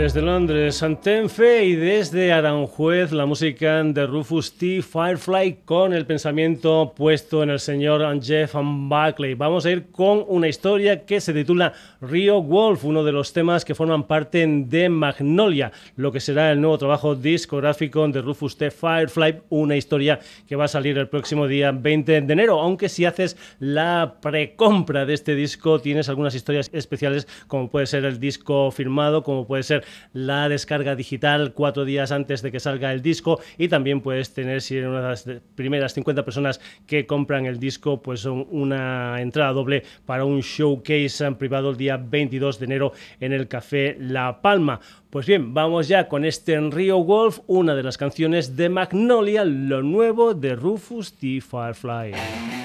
Desde 0.00 0.22
Londres, 0.22 0.76
Santenfe 0.76 1.62
y 1.66 1.76
desde 1.76 2.32
Aranjuez, 2.32 3.12
la 3.12 3.26
música 3.26 3.82
de 3.82 4.06
Rufus 4.06 4.56
T. 4.56 4.80
Firefly 4.80 5.58
con 5.66 5.92
el 5.92 6.06
pensamiento 6.06 6.94
puesto 6.96 7.42
en 7.42 7.50
el 7.50 7.60
señor 7.60 8.00
Jeff 8.22 8.54
Buckley. 8.54 9.34
Vamos 9.34 9.66
a 9.66 9.70
ir 9.70 9.90
con 9.92 10.24
una 10.26 10.48
historia 10.48 11.04
que 11.04 11.20
se 11.20 11.34
titula 11.34 11.74
Rio 12.00 12.40
Wolf, 12.40 12.86
uno 12.86 13.04
de 13.04 13.12
los 13.12 13.34
temas 13.34 13.62
que 13.62 13.74
forman 13.74 14.04
parte 14.04 14.46
de 14.46 14.88
Magnolia, 14.88 15.70
lo 15.96 16.10
que 16.10 16.20
será 16.20 16.50
el 16.50 16.62
nuevo 16.62 16.78
trabajo 16.78 17.14
discográfico 17.14 18.08
de 18.08 18.22
Rufus 18.22 18.56
T. 18.56 18.70
Firefly, 18.70 19.42
una 19.50 19.76
historia 19.76 20.18
que 20.48 20.56
va 20.56 20.64
a 20.64 20.68
salir 20.68 20.96
el 20.96 21.08
próximo 21.08 21.46
día 21.46 21.72
20 21.72 22.22
de 22.22 22.32
enero, 22.32 22.58
aunque 22.58 22.88
si 22.88 23.04
haces 23.04 23.36
la 23.58 24.14
precompra 24.22 25.04
de 25.04 25.12
este 25.12 25.34
disco 25.34 25.78
tienes 25.78 26.08
algunas 26.08 26.34
historias 26.34 26.70
especiales 26.72 27.28
como 27.48 27.68
puede 27.68 27.84
ser 27.84 28.06
el 28.06 28.18
disco 28.18 28.70
firmado, 28.70 29.22
como 29.22 29.46
puede 29.46 29.62
ser 29.62 29.84
la 30.12 30.48
descarga 30.48 30.96
digital 30.96 31.52
cuatro 31.54 31.84
días 31.84 32.12
antes 32.12 32.42
de 32.42 32.52
que 32.52 32.60
salga 32.60 32.92
el 32.92 33.02
disco 33.02 33.40
y 33.58 33.68
también 33.68 34.00
puedes 34.00 34.32
tener, 34.32 34.62
si 34.62 34.76
eres 34.76 34.88
una 34.88 35.02
de 35.02 35.08
las 35.08 35.28
primeras 35.54 35.94
50 35.94 36.24
personas 36.24 36.60
que 36.86 37.06
compran 37.06 37.46
el 37.46 37.58
disco, 37.58 38.02
pues 38.02 38.24
una 38.24 39.20
entrada 39.20 39.52
doble 39.52 39.84
para 40.06 40.24
un 40.24 40.40
showcase 40.40 41.26
eh, 41.26 41.32
privado 41.32 41.70
el 41.70 41.76
día 41.76 41.96
22 41.96 42.58
de 42.58 42.64
enero 42.64 42.92
en 43.20 43.32
el 43.32 43.48
Café 43.48 43.96
La 43.98 44.40
Palma. 44.42 44.80
Pues 45.10 45.26
bien, 45.26 45.54
vamos 45.54 45.88
ya 45.88 46.08
con 46.08 46.24
este 46.24 46.58
Rio 46.60 47.02
Wolf, 47.02 47.40
una 47.46 47.74
de 47.74 47.82
las 47.82 47.98
canciones 47.98 48.56
de 48.56 48.68
Magnolia, 48.68 49.44
lo 49.44 49.82
nuevo 49.82 50.34
de 50.34 50.54
Rufus 50.54 51.14
T. 51.14 51.40
Firefly. 51.40 52.59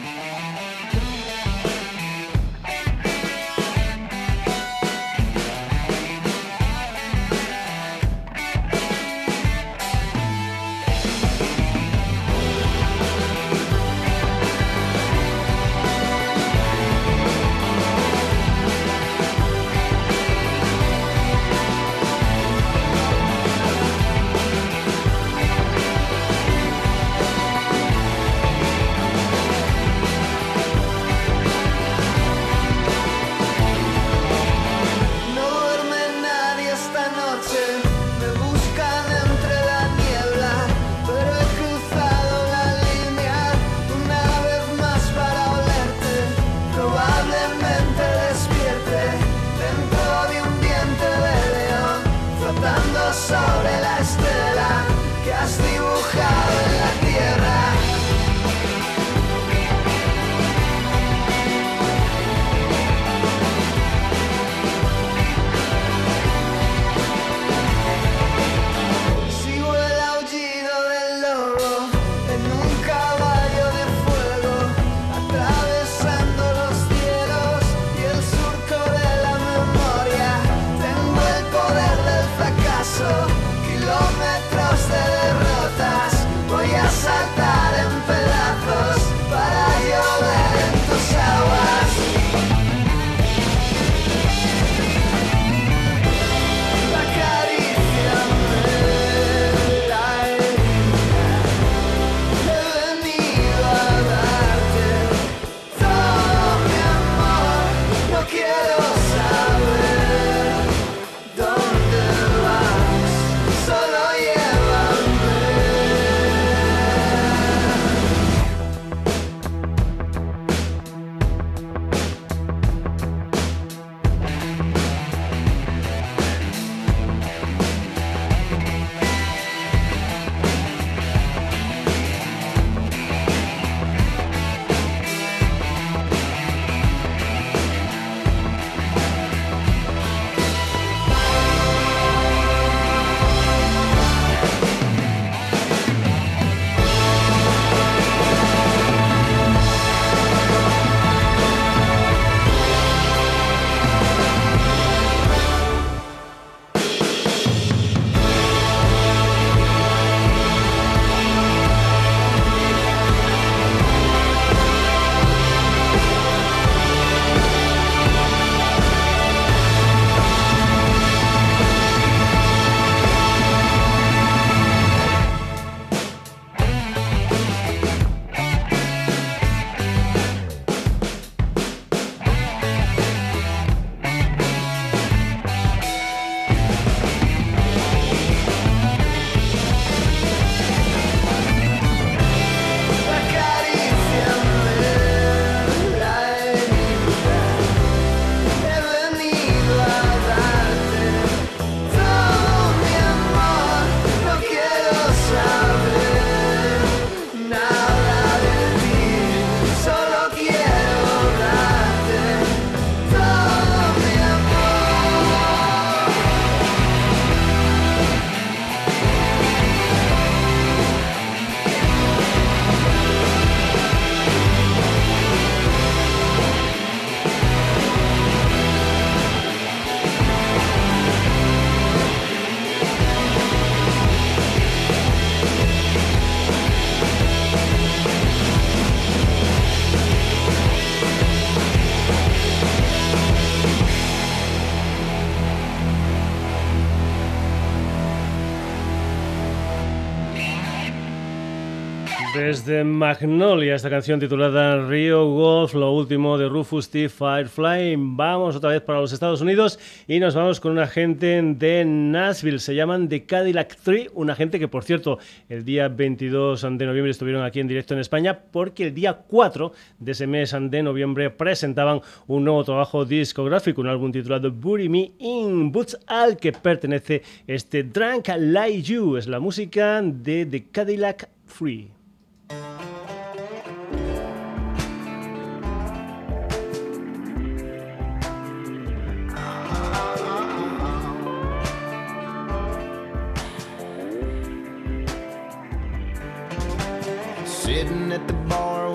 Magnolia, 253.06 253.76
esta 253.76 253.92
canción 253.92 254.20
titulada 254.20 254.84
Rio 254.88 255.28
Wolf, 255.28 255.76
lo 255.76 255.92
último 255.92 256.40
de 256.40 256.50
Rufus 256.50 256.90
T. 256.90 257.08
Firefly. 257.08 257.94
Vamos 258.00 258.56
otra 258.56 258.72
vez 258.72 258.82
para 258.82 259.00
los 259.00 259.14
Estados 259.14 259.42
Unidos 259.42 259.78
y 260.08 260.20
nos 260.20 260.34
vamos 260.34 260.60
con 260.60 260.72
una 260.72 260.88
gente 260.88 261.40
de 261.40 261.86
Nashville. 261.86 262.58
Se 262.58 262.74
llaman 262.74 263.08
The 263.08 263.28
Cadillac 263.28 263.76
Tree, 263.76 264.10
una 264.16 264.34
gente 264.34 264.58
que, 264.58 264.68
por 264.68 264.84
cierto, 264.84 265.20
el 265.50 265.64
día 265.64 265.88
22 265.88 266.64
de 266.64 266.86
noviembre 266.88 267.12
estuvieron 267.12 267.44
aquí 267.44 267.60
en 267.60 267.68
directo 267.68 267.94
en 267.94 268.00
España 268.00 268.40
porque 268.52 268.88
el 268.88 268.96
día 268.96 269.14
4 269.14 269.72
de 270.00 270.12
ese 270.12 270.26
mes 270.26 270.56
de 270.60 270.82
noviembre 270.82 271.30
presentaban 271.30 272.02
un 272.26 272.44
nuevo 272.44 272.64
trabajo 272.64 273.06
discográfico, 273.06 273.82
un 273.82 273.88
álbum 273.88 274.12
titulado 274.12 274.52
Bury 274.52 274.90
Me 274.90 275.12
In 275.20 275.72
Boots, 275.72 275.96
al 276.08 276.38
que 276.38 276.54
pertenece 276.54 277.22
este 277.46 277.84
Drunk 277.84 278.30
Like 278.36 278.82
You. 278.82 279.18
Es 279.18 279.28
la 279.28 279.40
música 279.40 280.02
de 280.02 280.48
The 280.48 280.72
Cadillac 280.72 281.30
Free. 281.46 281.95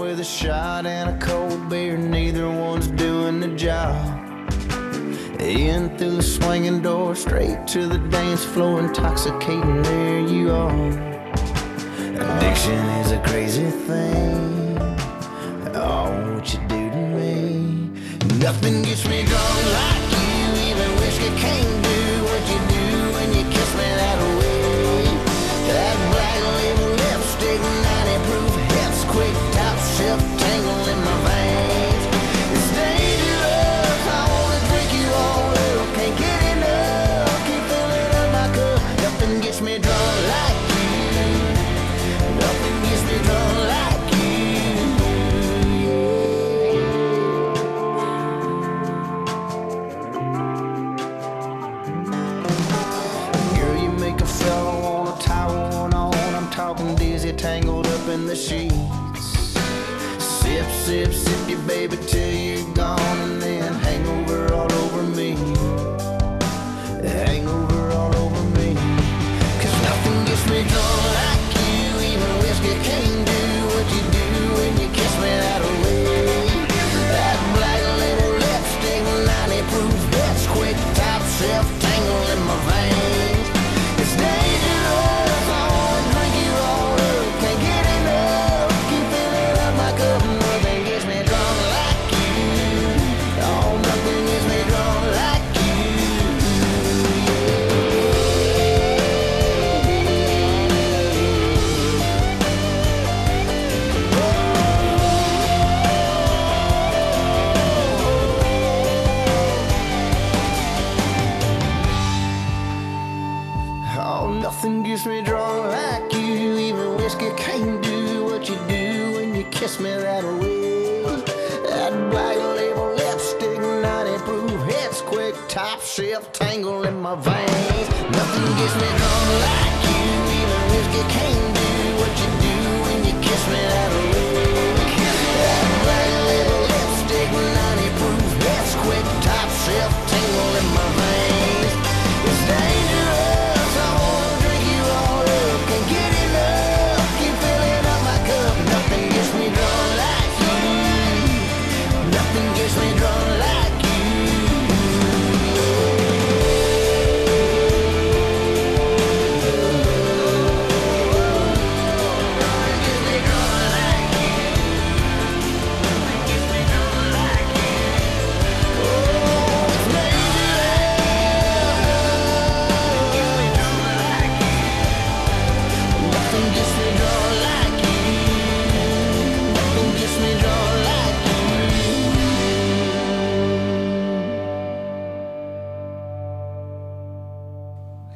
With 0.00 0.18
a 0.18 0.24
shot 0.24 0.86
and 0.86 1.10
a 1.10 1.26
cold 1.26 1.68
beer, 1.68 1.96
neither 1.98 2.48
one's 2.48 2.86
doing 2.88 3.38
the 3.38 3.48
job. 3.48 3.94
In 5.38 5.94
through 5.98 6.16
the 6.16 6.22
swinging 6.22 6.80
door, 6.80 7.14
straight 7.14 7.66
to 7.68 7.86
the 7.86 7.98
dance 8.08 8.42
floor, 8.42 8.80
intoxicating, 8.80 9.82
there 9.82 10.20
you 10.20 10.50
are. 10.52 10.88
Addiction 12.24 12.82
is 13.02 13.12
a 13.12 13.22
crazy 13.26 13.70
thing. 13.70 14.78
Oh, 15.74 16.34
what 16.34 16.50
you 16.52 16.60
do 16.60 16.90
to 16.90 17.02
me. 17.18 17.90
Nothing 18.38 18.82
gets 18.82 19.06
me 19.06 19.24
drunk 19.26 19.64
like 19.78 20.06
you, 20.16 20.70
even 20.70 20.90
whiskey 20.96 21.28
can't 21.42 21.79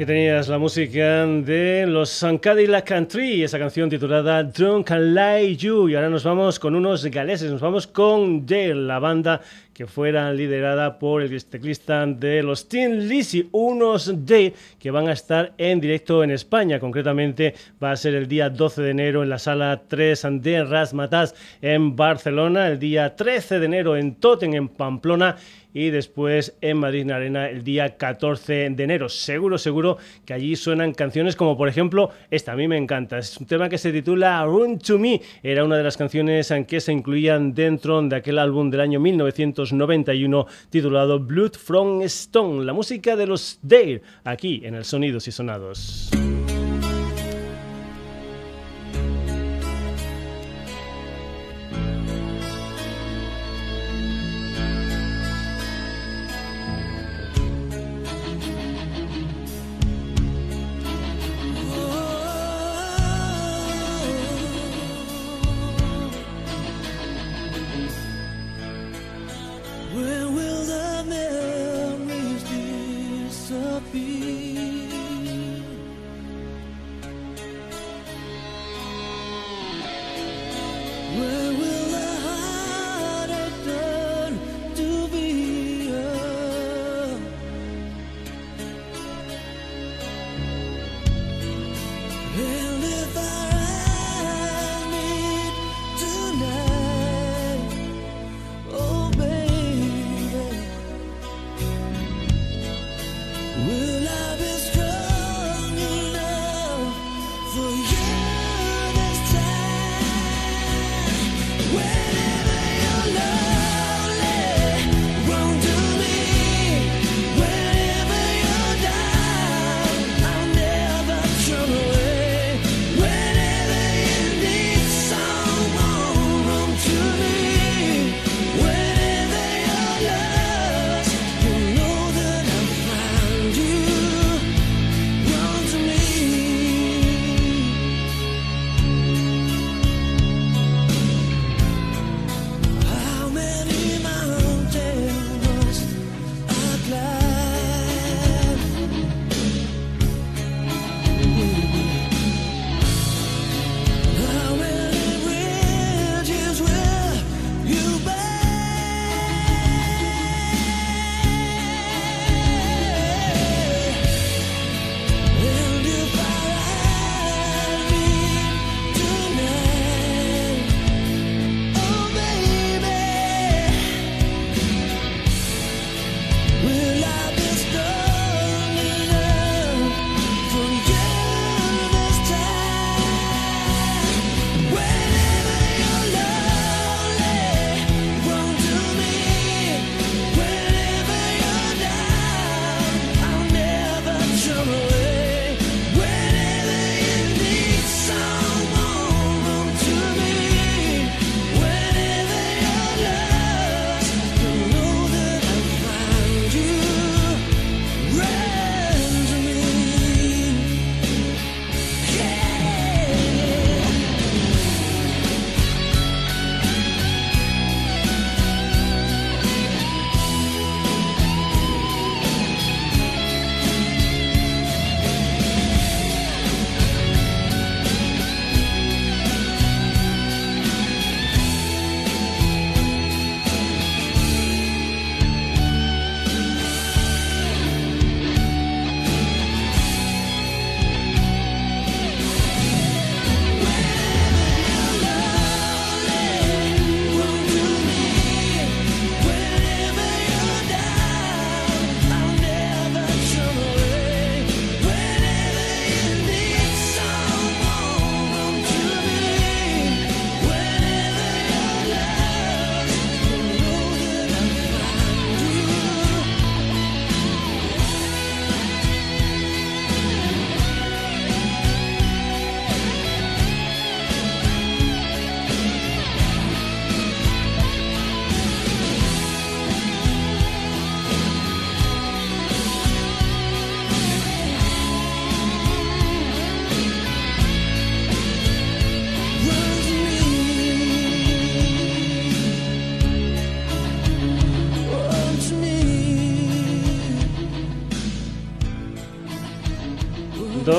Tenías 0.07 0.49
la 0.49 0.59
música 0.59 1.25
de 1.25 1.87
los 1.87 2.27
Cadillac 2.43 2.87
Country, 2.87 3.43
esa 3.43 3.59
canción 3.59 3.89
titulada 3.89 4.43
Drunk 4.43 4.91
Like 4.91 5.57
You. 5.57 5.89
Y 5.89 5.95
ahora 5.95 6.11
nos 6.11 6.25
vamos 6.25 6.59
con 6.59 6.75
unos 6.75 7.07
galeses, 7.07 7.51
nos 7.51 7.63
vamos 7.63 7.87
con 7.87 8.45
Dale, 8.45 8.75
la 8.75 8.99
banda 8.99 9.41
que 9.73 9.87
fuera 9.87 10.31
liderada 10.33 10.99
por 10.99 11.23
el 11.23 11.45
teclista 11.47 12.05
de 12.07 12.43
los 12.43 12.69
Teen 12.69 13.09
Lizzy, 13.09 13.49
unos 13.53 14.27
Dale 14.27 14.53
que 14.79 14.91
van 14.91 15.09
a 15.09 15.13
estar 15.13 15.55
en 15.57 15.81
directo 15.81 16.23
en 16.23 16.33
España. 16.33 16.79
Concretamente 16.79 17.55
va 17.83 17.93
a 17.93 17.97
ser 17.97 18.15
el 18.15 18.29
día 18.29 18.51
12 18.51 18.83
de 18.83 18.91
enero 18.91 19.23
en 19.23 19.31
la 19.31 19.39
sala 19.39 19.83
3 19.89 20.27
de 20.33 20.65
Rasmatas 20.65 21.35
en 21.63 21.97
Barcelona, 21.97 22.69
el 22.69 22.79
día 22.79 23.17
13 23.17 23.59
de 23.59 23.67
enero 23.67 23.97
en 23.97 24.17
Toten 24.17 24.53
en 24.53 24.69
Pamplona 24.69 25.37
y 25.75 25.91
después 25.91 26.57
en 26.61 26.79
Madrid 26.79 27.11
Arena 27.11 27.51
el 27.51 27.65
día 27.65 27.97
14 27.97 28.71
de 28.71 28.85
enero. 28.85 29.09
Seguro, 29.11 29.59
seguro 29.59 29.99
que 30.25 30.33
allí 30.33 30.57
suenan 30.57 30.95
canciones 30.95 31.37
como 31.37 31.59
por 31.59 31.69
ejemplo 31.69 32.11
esta, 32.31 32.53
a 32.53 32.57
mí 32.57 32.67
me 32.69 32.79
encanta. 32.79 33.19
Es 33.19 33.37
un 33.37 33.47
tema 33.47 33.69
que 33.69 33.77
se 33.77 33.93
titula 33.93 34.43
Run 34.45 34.79
to 34.79 34.99
Me. 34.99 35.21
Era 35.43 35.65
una 35.65 35.77
de 35.77 35.83
las 35.83 35.97
canciones 35.97 36.51
en 36.51 36.65
que 36.65 36.81
se 36.81 36.93
incluían 36.93 37.53
dentro 37.53 38.01
de 38.01 38.17
aquel 38.17 38.39
álbum 38.39 38.71
del 38.71 38.81
año 38.81 39.01
1991 39.01 40.47
titulado 40.71 41.19
Blood 41.19 41.55
from 41.55 42.03
Stone. 42.03 42.65
La 42.65 42.73
música 42.73 43.17
de 43.17 43.27
los 43.27 43.59
Dare 43.63 44.01
aquí 44.23 44.63
en 44.65 44.75
el 44.75 44.85
Sonidos 44.85 45.27
y 45.29 45.33
Sonados. 45.33 46.11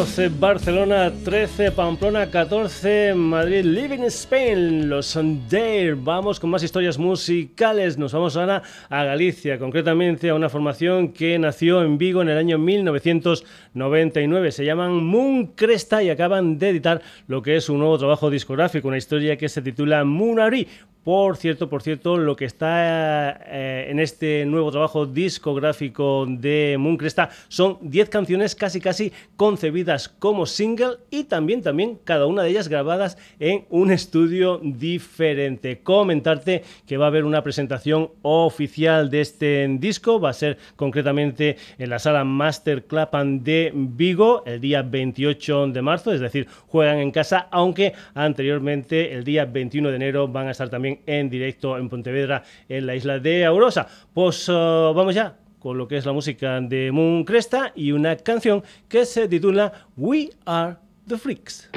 12 0.06 0.30
Barcelona, 0.40 1.12
13 1.24 1.72
Pamplona, 1.72 2.30
14 2.30 3.16
Madrid, 3.16 3.66
Living 3.66 4.04
Spain, 4.04 4.88
los 4.88 5.08
Sunday. 5.08 5.94
Vamos 5.94 6.40
con 6.40 6.52
más 6.52 6.62
historias 6.62 7.00
musicales. 7.00 7.98
Nos 7.98 8.14
vamos 8.14 8.38
ahora 8.38 8.62
a 8.88 9.04
Galicia, 9.04 9.58
concretamente 9.58 10.30
a 10.30 10.36
una 10.36 10.48
formación 10.48 11.12
que 11.12 11.40
nació 11.40 11.82
en 11.82 11.98
Vigo 11.98 12.22
en 12.22 12.30
el 12.30 12.38
año 12.38 12.60
1999. 12.60 14.52
Se 14.52 14.64
llaman 14.64 15.04
Moon 15.04 15.48
Cresta 15.56 16.04
y 16.04 16.12
acaban 16.12 16.60
de 16.60 16.70
editar 16.70 17.02
lo 17.28 17.42
que 17.42 17.56
es 17.56 17.68
un 17.68 17.80
nuevo 17.80 17.98
trabajo 17.98 18.30
discográfico, 18.30 18.88
una 18.88 18.98
historia 18.98 19.38
que 19.38 19.50
se 19.50 19.64
titula 19.64 20.04
Moonari. 20.04 20.68
Por 21.06 21.38
cierto, 21.38 21.70
por 21.70 21.84
cierto, 21.84 22.18
lo 22.18 22.36
que 22.36 22.46
está 22.46 23.40
eh, 23.46 23.90
en 23.92 24.00
este 24.00 24.44
nuevo 24.48 24.72
trabajo 24.72 25.06
discográfico 25.06 26.26
de 26.28 26.78
Mooncresta 26.80 27.30
son 27.48 27.78
10 27.82 28.10
canciones 28.10 28.56
casi 28.56 28.82
casi 28.82 29.14
concebidas 29.36 30.10
como 30.10 30.48
single 30.48 30.98
y 31.12 31.26
también 31.26 31.62
también 31.62 32.00
cada 32.04 32.26
una 32.26 32.42
de 32.42 32.50
ellas 32.50 32.70
grabadas 32.70 33.20
en 33.40 33.66
un 33.70 33.92
estudio 33.92 34.60
diferente. 34.64 35.82
Comentarte 35.84 36.64
que 36.88 36.98
va 36.98 37.06
a 37.06 37.10
haber 37.10 37.26
una 37.26 37.44
presentación 37.44 38.10
oficial 38.24 39.12
de 39.12 39.22
este 39.22 39.68
disco, 39.78 40.20
va 40.20 40.32
a 40.32 40.34
ser 40.34 40.58
concretamente 40.76 41.58
en 41.78 41.92
la 41.92 42.00
sala 42.00 42.24
Master 42.24 42.86
Clapan 42.86 43.44
de 43.44 43.72
Vigo 43.76 44.42
el 44.48 44.60
día 44.60 44.82
28 44.82 45.68
de 45.68 45.84
marzo, 45.84 46.12
es 46.12 46.20
decir, 46.20 46.48
juegan 46.66 46.98
en 46.98 47.12
casa, 47.12 47.48
aunque 47.52 47.94
anteriormente 48.16 49.14
el 49.14 49.24
día 49.24 49.46
21 49.46 49.90
de 49.90 49.96
enero 49.98 50.28
van 50.28 50.48
a 50.48 50.52
estar 50.52 50.68
también 50.68 50.95
en 51.06 51.30
directo 51.30 51.78
en 51.78 51.90
Pontevedra, 51.90 52.44
en 52.70 52.86
la 52.86 52.96
isla 52.96 53.20
de 53.20 53.46
Aurosa. 53.46 53.88
Pues 54.14 54.48
uh, 54.50 54.94
vamos 54.96 55.16
ya 55.16 55.38
con 55.60 55.78
lo 55.78 55.88
que 55.88 55.98
es 55.98 56.06
la 56.06 56.14
música 56.14 56.62
de 56.62 56.92
Moon 56.92 57.24
Cresta 57.24 57.72
y 57.76 57.92
una 57.92 58.16
canción 58.18 58.64
que 58.88 59.04
se 59.06 59.28
titula 59.28 59.88
We 59.98 60.30
Are 60.46 60.76
the 61.08 61.18
Freaks. 61.18 61.72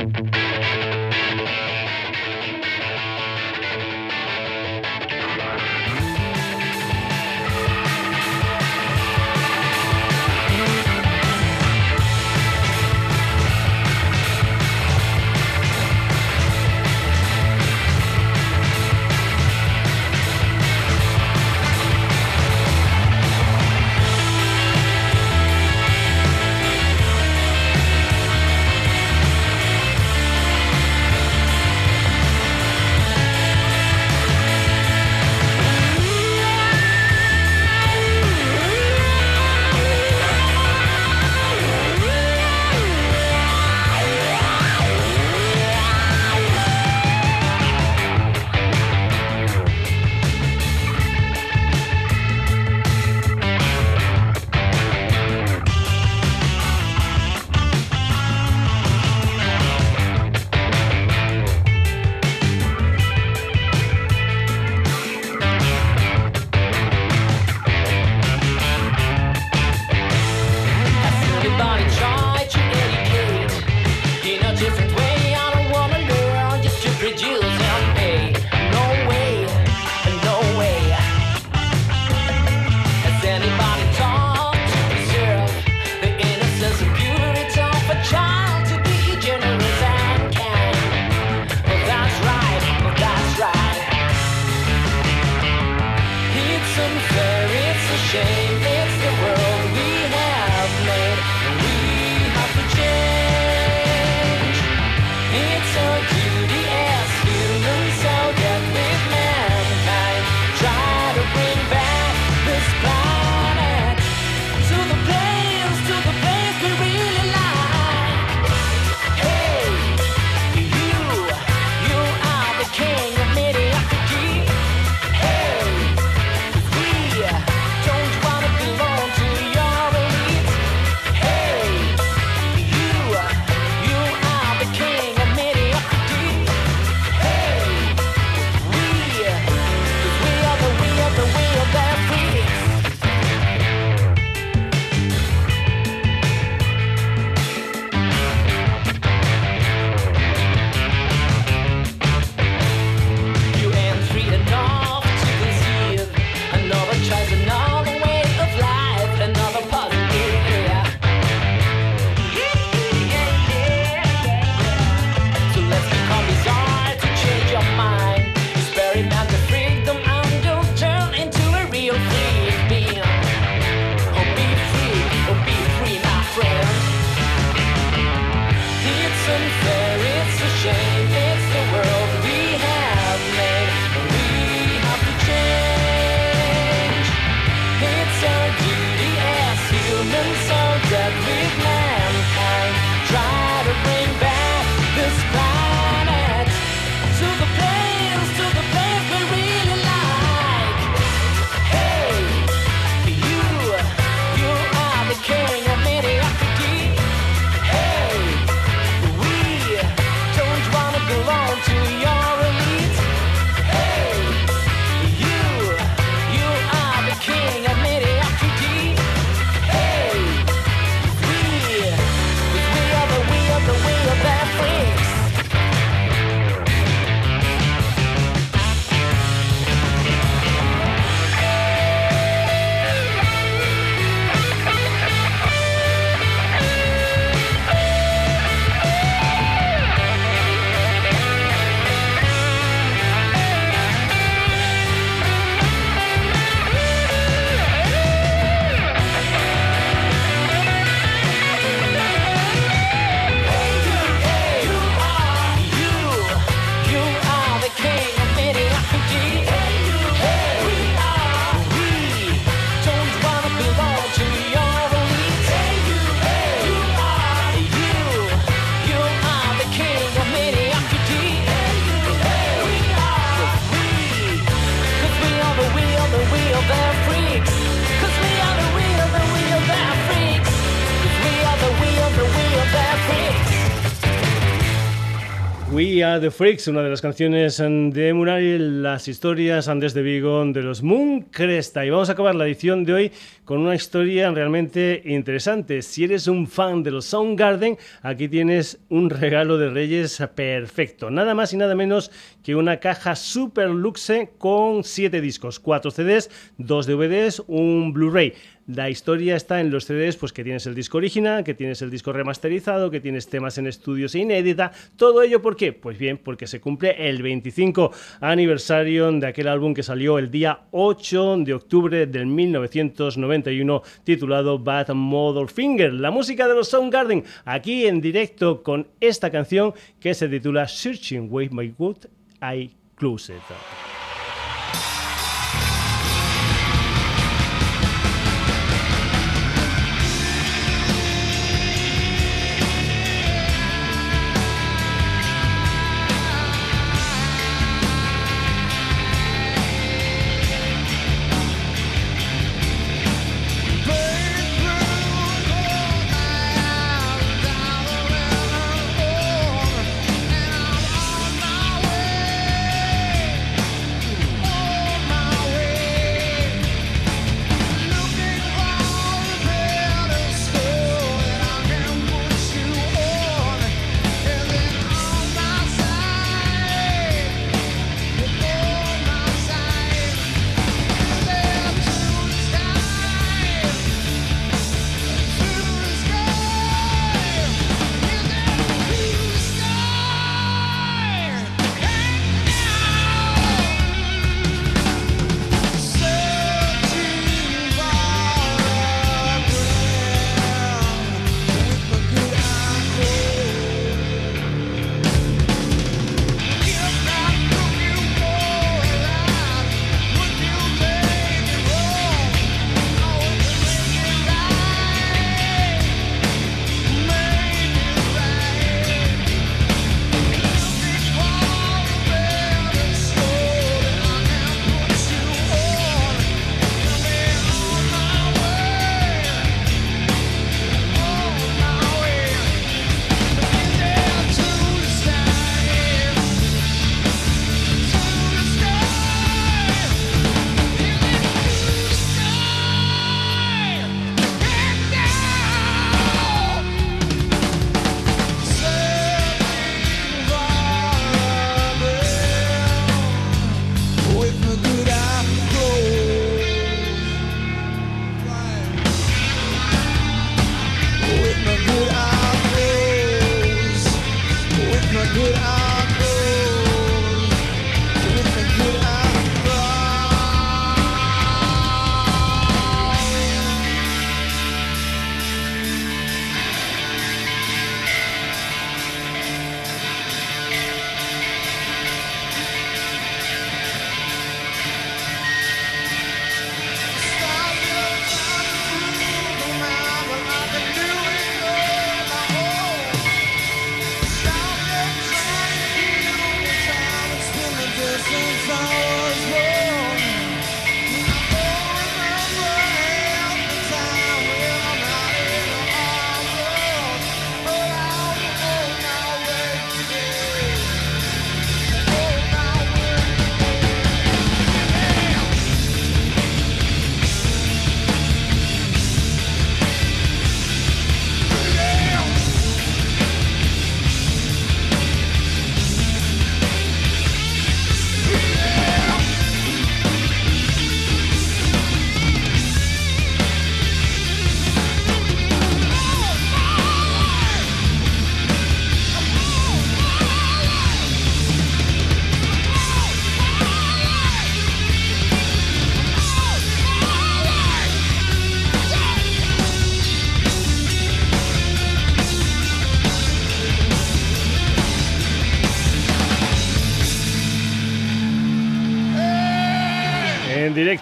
The 286.20 286.30
Freaks, 286.30 286.68
una 286.68 286.82
de 286.82 286.90
las 286.90 287.00
canciones 287.00 287.58
de 287.58 288.12
Murari, 288.12 288.58
las 288.58 289.08
historias 289.08 289.68
antes 289.68 289.94
de 289.94 290.02
Vigo 290.02 290.44
de 290.46 290.62
los 290.62 290.82
Moon 290.82 291.22
Cresta. 291.22 291.84
Y 291.84 291.90
vamos 291.90 292.08
a 292.08 292.12
acabar 292.12 292.34
la 292.34 292.46
edición 292.46 292.84
de 292.84 292.92
hoy 292.92 293.12
con 293.44 293.60
una 293.60 293.74
historia 293.74 294.30
realmente 294.30 295.02
interesante. 295.04 295.82
Si 295.82 296.04
eres 296.04 296.26
un 296.26 296.46
fan 296.46 296.82
de 296.82 296.90
los 296.90 297.04
Soundgarden, 297.06 297.78
aquí 298.02 298.28
tienes 298.28 298.80
un 298.88 299.10
regalo 299.10 299.58
de 299.58 299.70
Reyes 299.70 300.22
perfecto. 300.34 301.10
Nada 301.10 301.34
más 301.34 301.52
y 301.52 301.56
nada 301.56 301.74
menos 301.74 302.10
que 302.42 302.56
una 302.56 302.78
caja 302.78 303.14
super 303.14 303.68
luxe 303.68 304.30
con 304.38 304.84
7 304.84 305.20
discos, 305.20 305.60
4 305.60 305.90
CDs, 305.90 306.30
2 306.58 306.86
DVDs, 306.86 307.42
un 307.46 307.92
Blu-ray. 307.92 308.34
La 308.68 308.90
historia 308.90 309.34
está 309.34 309.60
en 309.60 309.70
los 309.70 309.86
CDs, 309.86 310.16
pues 310.16 310.34
que 310.34 310.44
tienes 310.44 310.66
el 310.66 310.74
disco 310.74 310.98
original, 310.98 311.42
que 311.42 311.54
tienes 311.54 311.80
el 311.80 311.90
disco 311.90 312.12
remasterizado, 312.12 312.90
que 312.90 313.00
tienes 313.00 313.26
temas 313.26 313.56
en 313.56 313.66
estudios 313.66 314.14
e 314.14 314.18
inédita. 314.18 314.72
Todo 314.96 315.22
ello, 315.22 315.40
¿por 315.40 315.56
qué? 315.56 315.72
Pues 315.72 315.96
bien, 315.96 316.18
porque 316.18 316.46
se 316.46 316.60
cumple 316.60 317.08
el 317.08 317.22
25 317.22 317.90
aniversario 318.20 319.10
de 319.10 319.26
aquel 319.26 319.48
álbum 319.48 319.72
que 319.72 319.82
salió 319.82 320.18
el 320.18 320.30
día 320.30 320.66
8 320.72 321.38
de 321.38 321.54
octubre 321.54 322.06
del 322.06 322.26
1991, 322.26 323.82
titulado 324.04 324.58
Bad 324.58 324.90
Mother 324.90 325.48
Finger. 325.48 325.94
La 325.94 326.10
música 326.10 326.46
de 326.46 326.54
los 326.54 326.68
Soundgarden, 326.68 327.24
aquí 327.46 327.86
en 327.86 328.02
directo 328.02 328.62
con 328.62 328.86
esta 329.00 329.30
canción 329.30 329.72
que 329.98 330.12
se 330.12 330.28
titula 330.28 330.68
Searching 330.68 331.28
With 331.30 331.52
My 331.52 331.68
Good 331.70 332.04
Eye 332.42 332.76
Closet. 332.96 333.40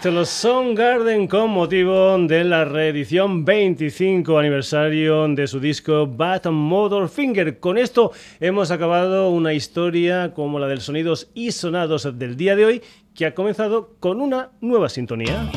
Directo 0.06 0.10
los 0.10 0.28
Soundgarden 0.28 1.26
con 1.26 1.50
motivo 1.50 2.16
de 2.18 2.44
la 2.44 2.64
reedición 2.64 3.44
25 3.44 4.38
aniversario 4.38 5.26
de 5.28 5.46
su 5.46 5.58
disco 5.58 6.06
Bad 6.06 6.46
Motor 6.46 7.08
Finger. 7.08 7.58
Con 7.58 7.78
esto 7.78 8.12
hemos 8.38 8.70
acabado 8.70 9.30
una 9.30 9.52
historia 9.52 10.32
como 10.34 10.58
la 10.58 10.68
del 10.68 10.80
sonidos 10.80 11.30
y 11.34 11.50
sonados 11.52 12.18
del 12.18 12.36
día 12.36 12.54
de 12.56 12.64
hoy 12.64 12.82
que 13.14 13.26
ha 13.26 13.34
comenzado 13.34 13.96
con 13.98 14.20
una 14.20 14.50
nueva 14.60 14.88
sintonía. 14.88 15.50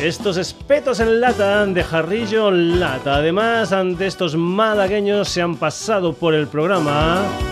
Estos 0.00 0.36
espetos 0.36 1.00
en 1.00 1.20
lata 1.20 1.66
de 1.66 1.84
Jarrillo 1.84 2.50
Lata. 2.50 3.16
Además, 3.16 3.72
ante 3.72 4.06
estos 4.06 4.36
malagueños 4.36 5.28
se 5.28 5.42
han 5.42 5.56
pasado 5.56 6.12
por 6.14 6.34
el 6.34 6.46
programa 6.46 7.51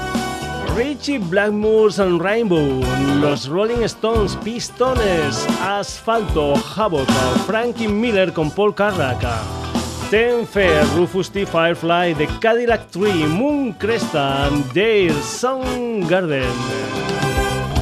Richie 0.77 1.19
Blackmore's 1.19 1.99
and 1.99 2.21
Rainbow, 2.21 2.81
los 3.21 3.49
Rolling 3.49 3.83
Stones, 3.85 4.37
Pistones, 4.37 5.47
Asfalto, 5.61 6.55
Havoc, 6.57 7.09
Frankie 7.47 7.89
Miller 7.89 8.33
con 8.33 8.51
Paul 8.51 8.75
Carraca, 8.75 9.39
Ten 10.11 10.47
Fair, 10.47 10.85
Rufus 10.97 11.31
T. 11.31 11.45
Firefly, 11.45 12.15
The 12.15 12.27
Cadillac 12.41 12.91
Tree, 12.91 13.27
Moon 13.27 13.73
Cresta, 13.75 14.49
Dale, 14.75 15.13
Soundgarden. 15.23 16.51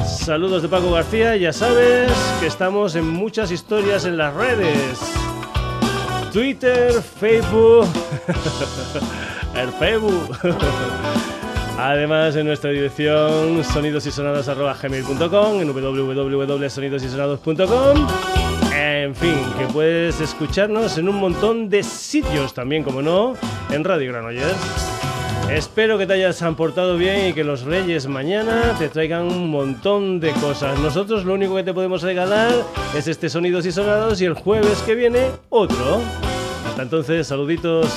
Saludos 0.05 0.61
de 0.61 0.69
Paco 0.69 0.91
García, 0.91 1.35
ya 1.37 1.53
sabes 1.53 2.11
que 2.39 2.47
estamos 2.47 2.95
en 2.95 3.07
muchas 3.07 3.51
historias 3.51 4.05
en 4.05 4.17
las 4.17 4.33
redes. 4.33 4.99
Twitter, 6.31 7.01
Facebook, 7.01 7.87
el 9.55 9.71
Facebook. 9.73 10.37
Además, 11.79 12.35
en 12.35 12.45
nuestra 12.45 12.69
dirección 12.71 13.63
sonidosysonados.gmail.com, 13.63 15.61
en 15.61 15.73
www.sonidosysonados.com. 15.73 18.07
En 18.75 19.15
fin, 19.15 19.37
que 19.57 19.65
puedes 19.71 20.19
escucharnos 20.19 20.97
en 20.97 21.07
un 21.07 21.15
montón 21.15 21.69
de 21.69 21.83
sitios 21.83 22.53
también, 22.53 22.83
como 22.83 23.01
no, 23.01 23.35
en 23.71 23.85
Radio 23.85 24.11
Granollers. 24.11 24.57
Espero 25.49 25.97
que 25.97 26.05
te 26.05 26.15
hayas 26.15 26.43
portado 26.57 26.97
bien 26.97 27.29
y 27.29 27.33
que 27.33 27.45
los 27.45 27.63
reyes 27.63 28.07
mañana 28.07 28.75
te 28.77 28.89
traigan 28.89 29.23
un 29.23 29.49
montón 29.49 30.19
de 30.19 30.33
cosas. 30.33 30.77
Nosotros 30.79 31.23
lo 31.23 31.33
único 31.33 31.55
que 31.55 31.63
te 31.63 31.73
podemos 31.73 32.01
regalar 32.01 32.51
es 32.93 33.07
este 33.07 33.29
Sonidos 33.29 33.65
y 33.65 33.71
Sonados 33.71 34.19
y 34.19 34.25
el 34.25 34.33
jueves 34.33 34.83
que 34.85 34.95
viene 34.95 35.27
otro. 35.47 36.01
Hasta 36.67 36.81
entonces, 36.81 37.25
saluditos. 37.25 37.87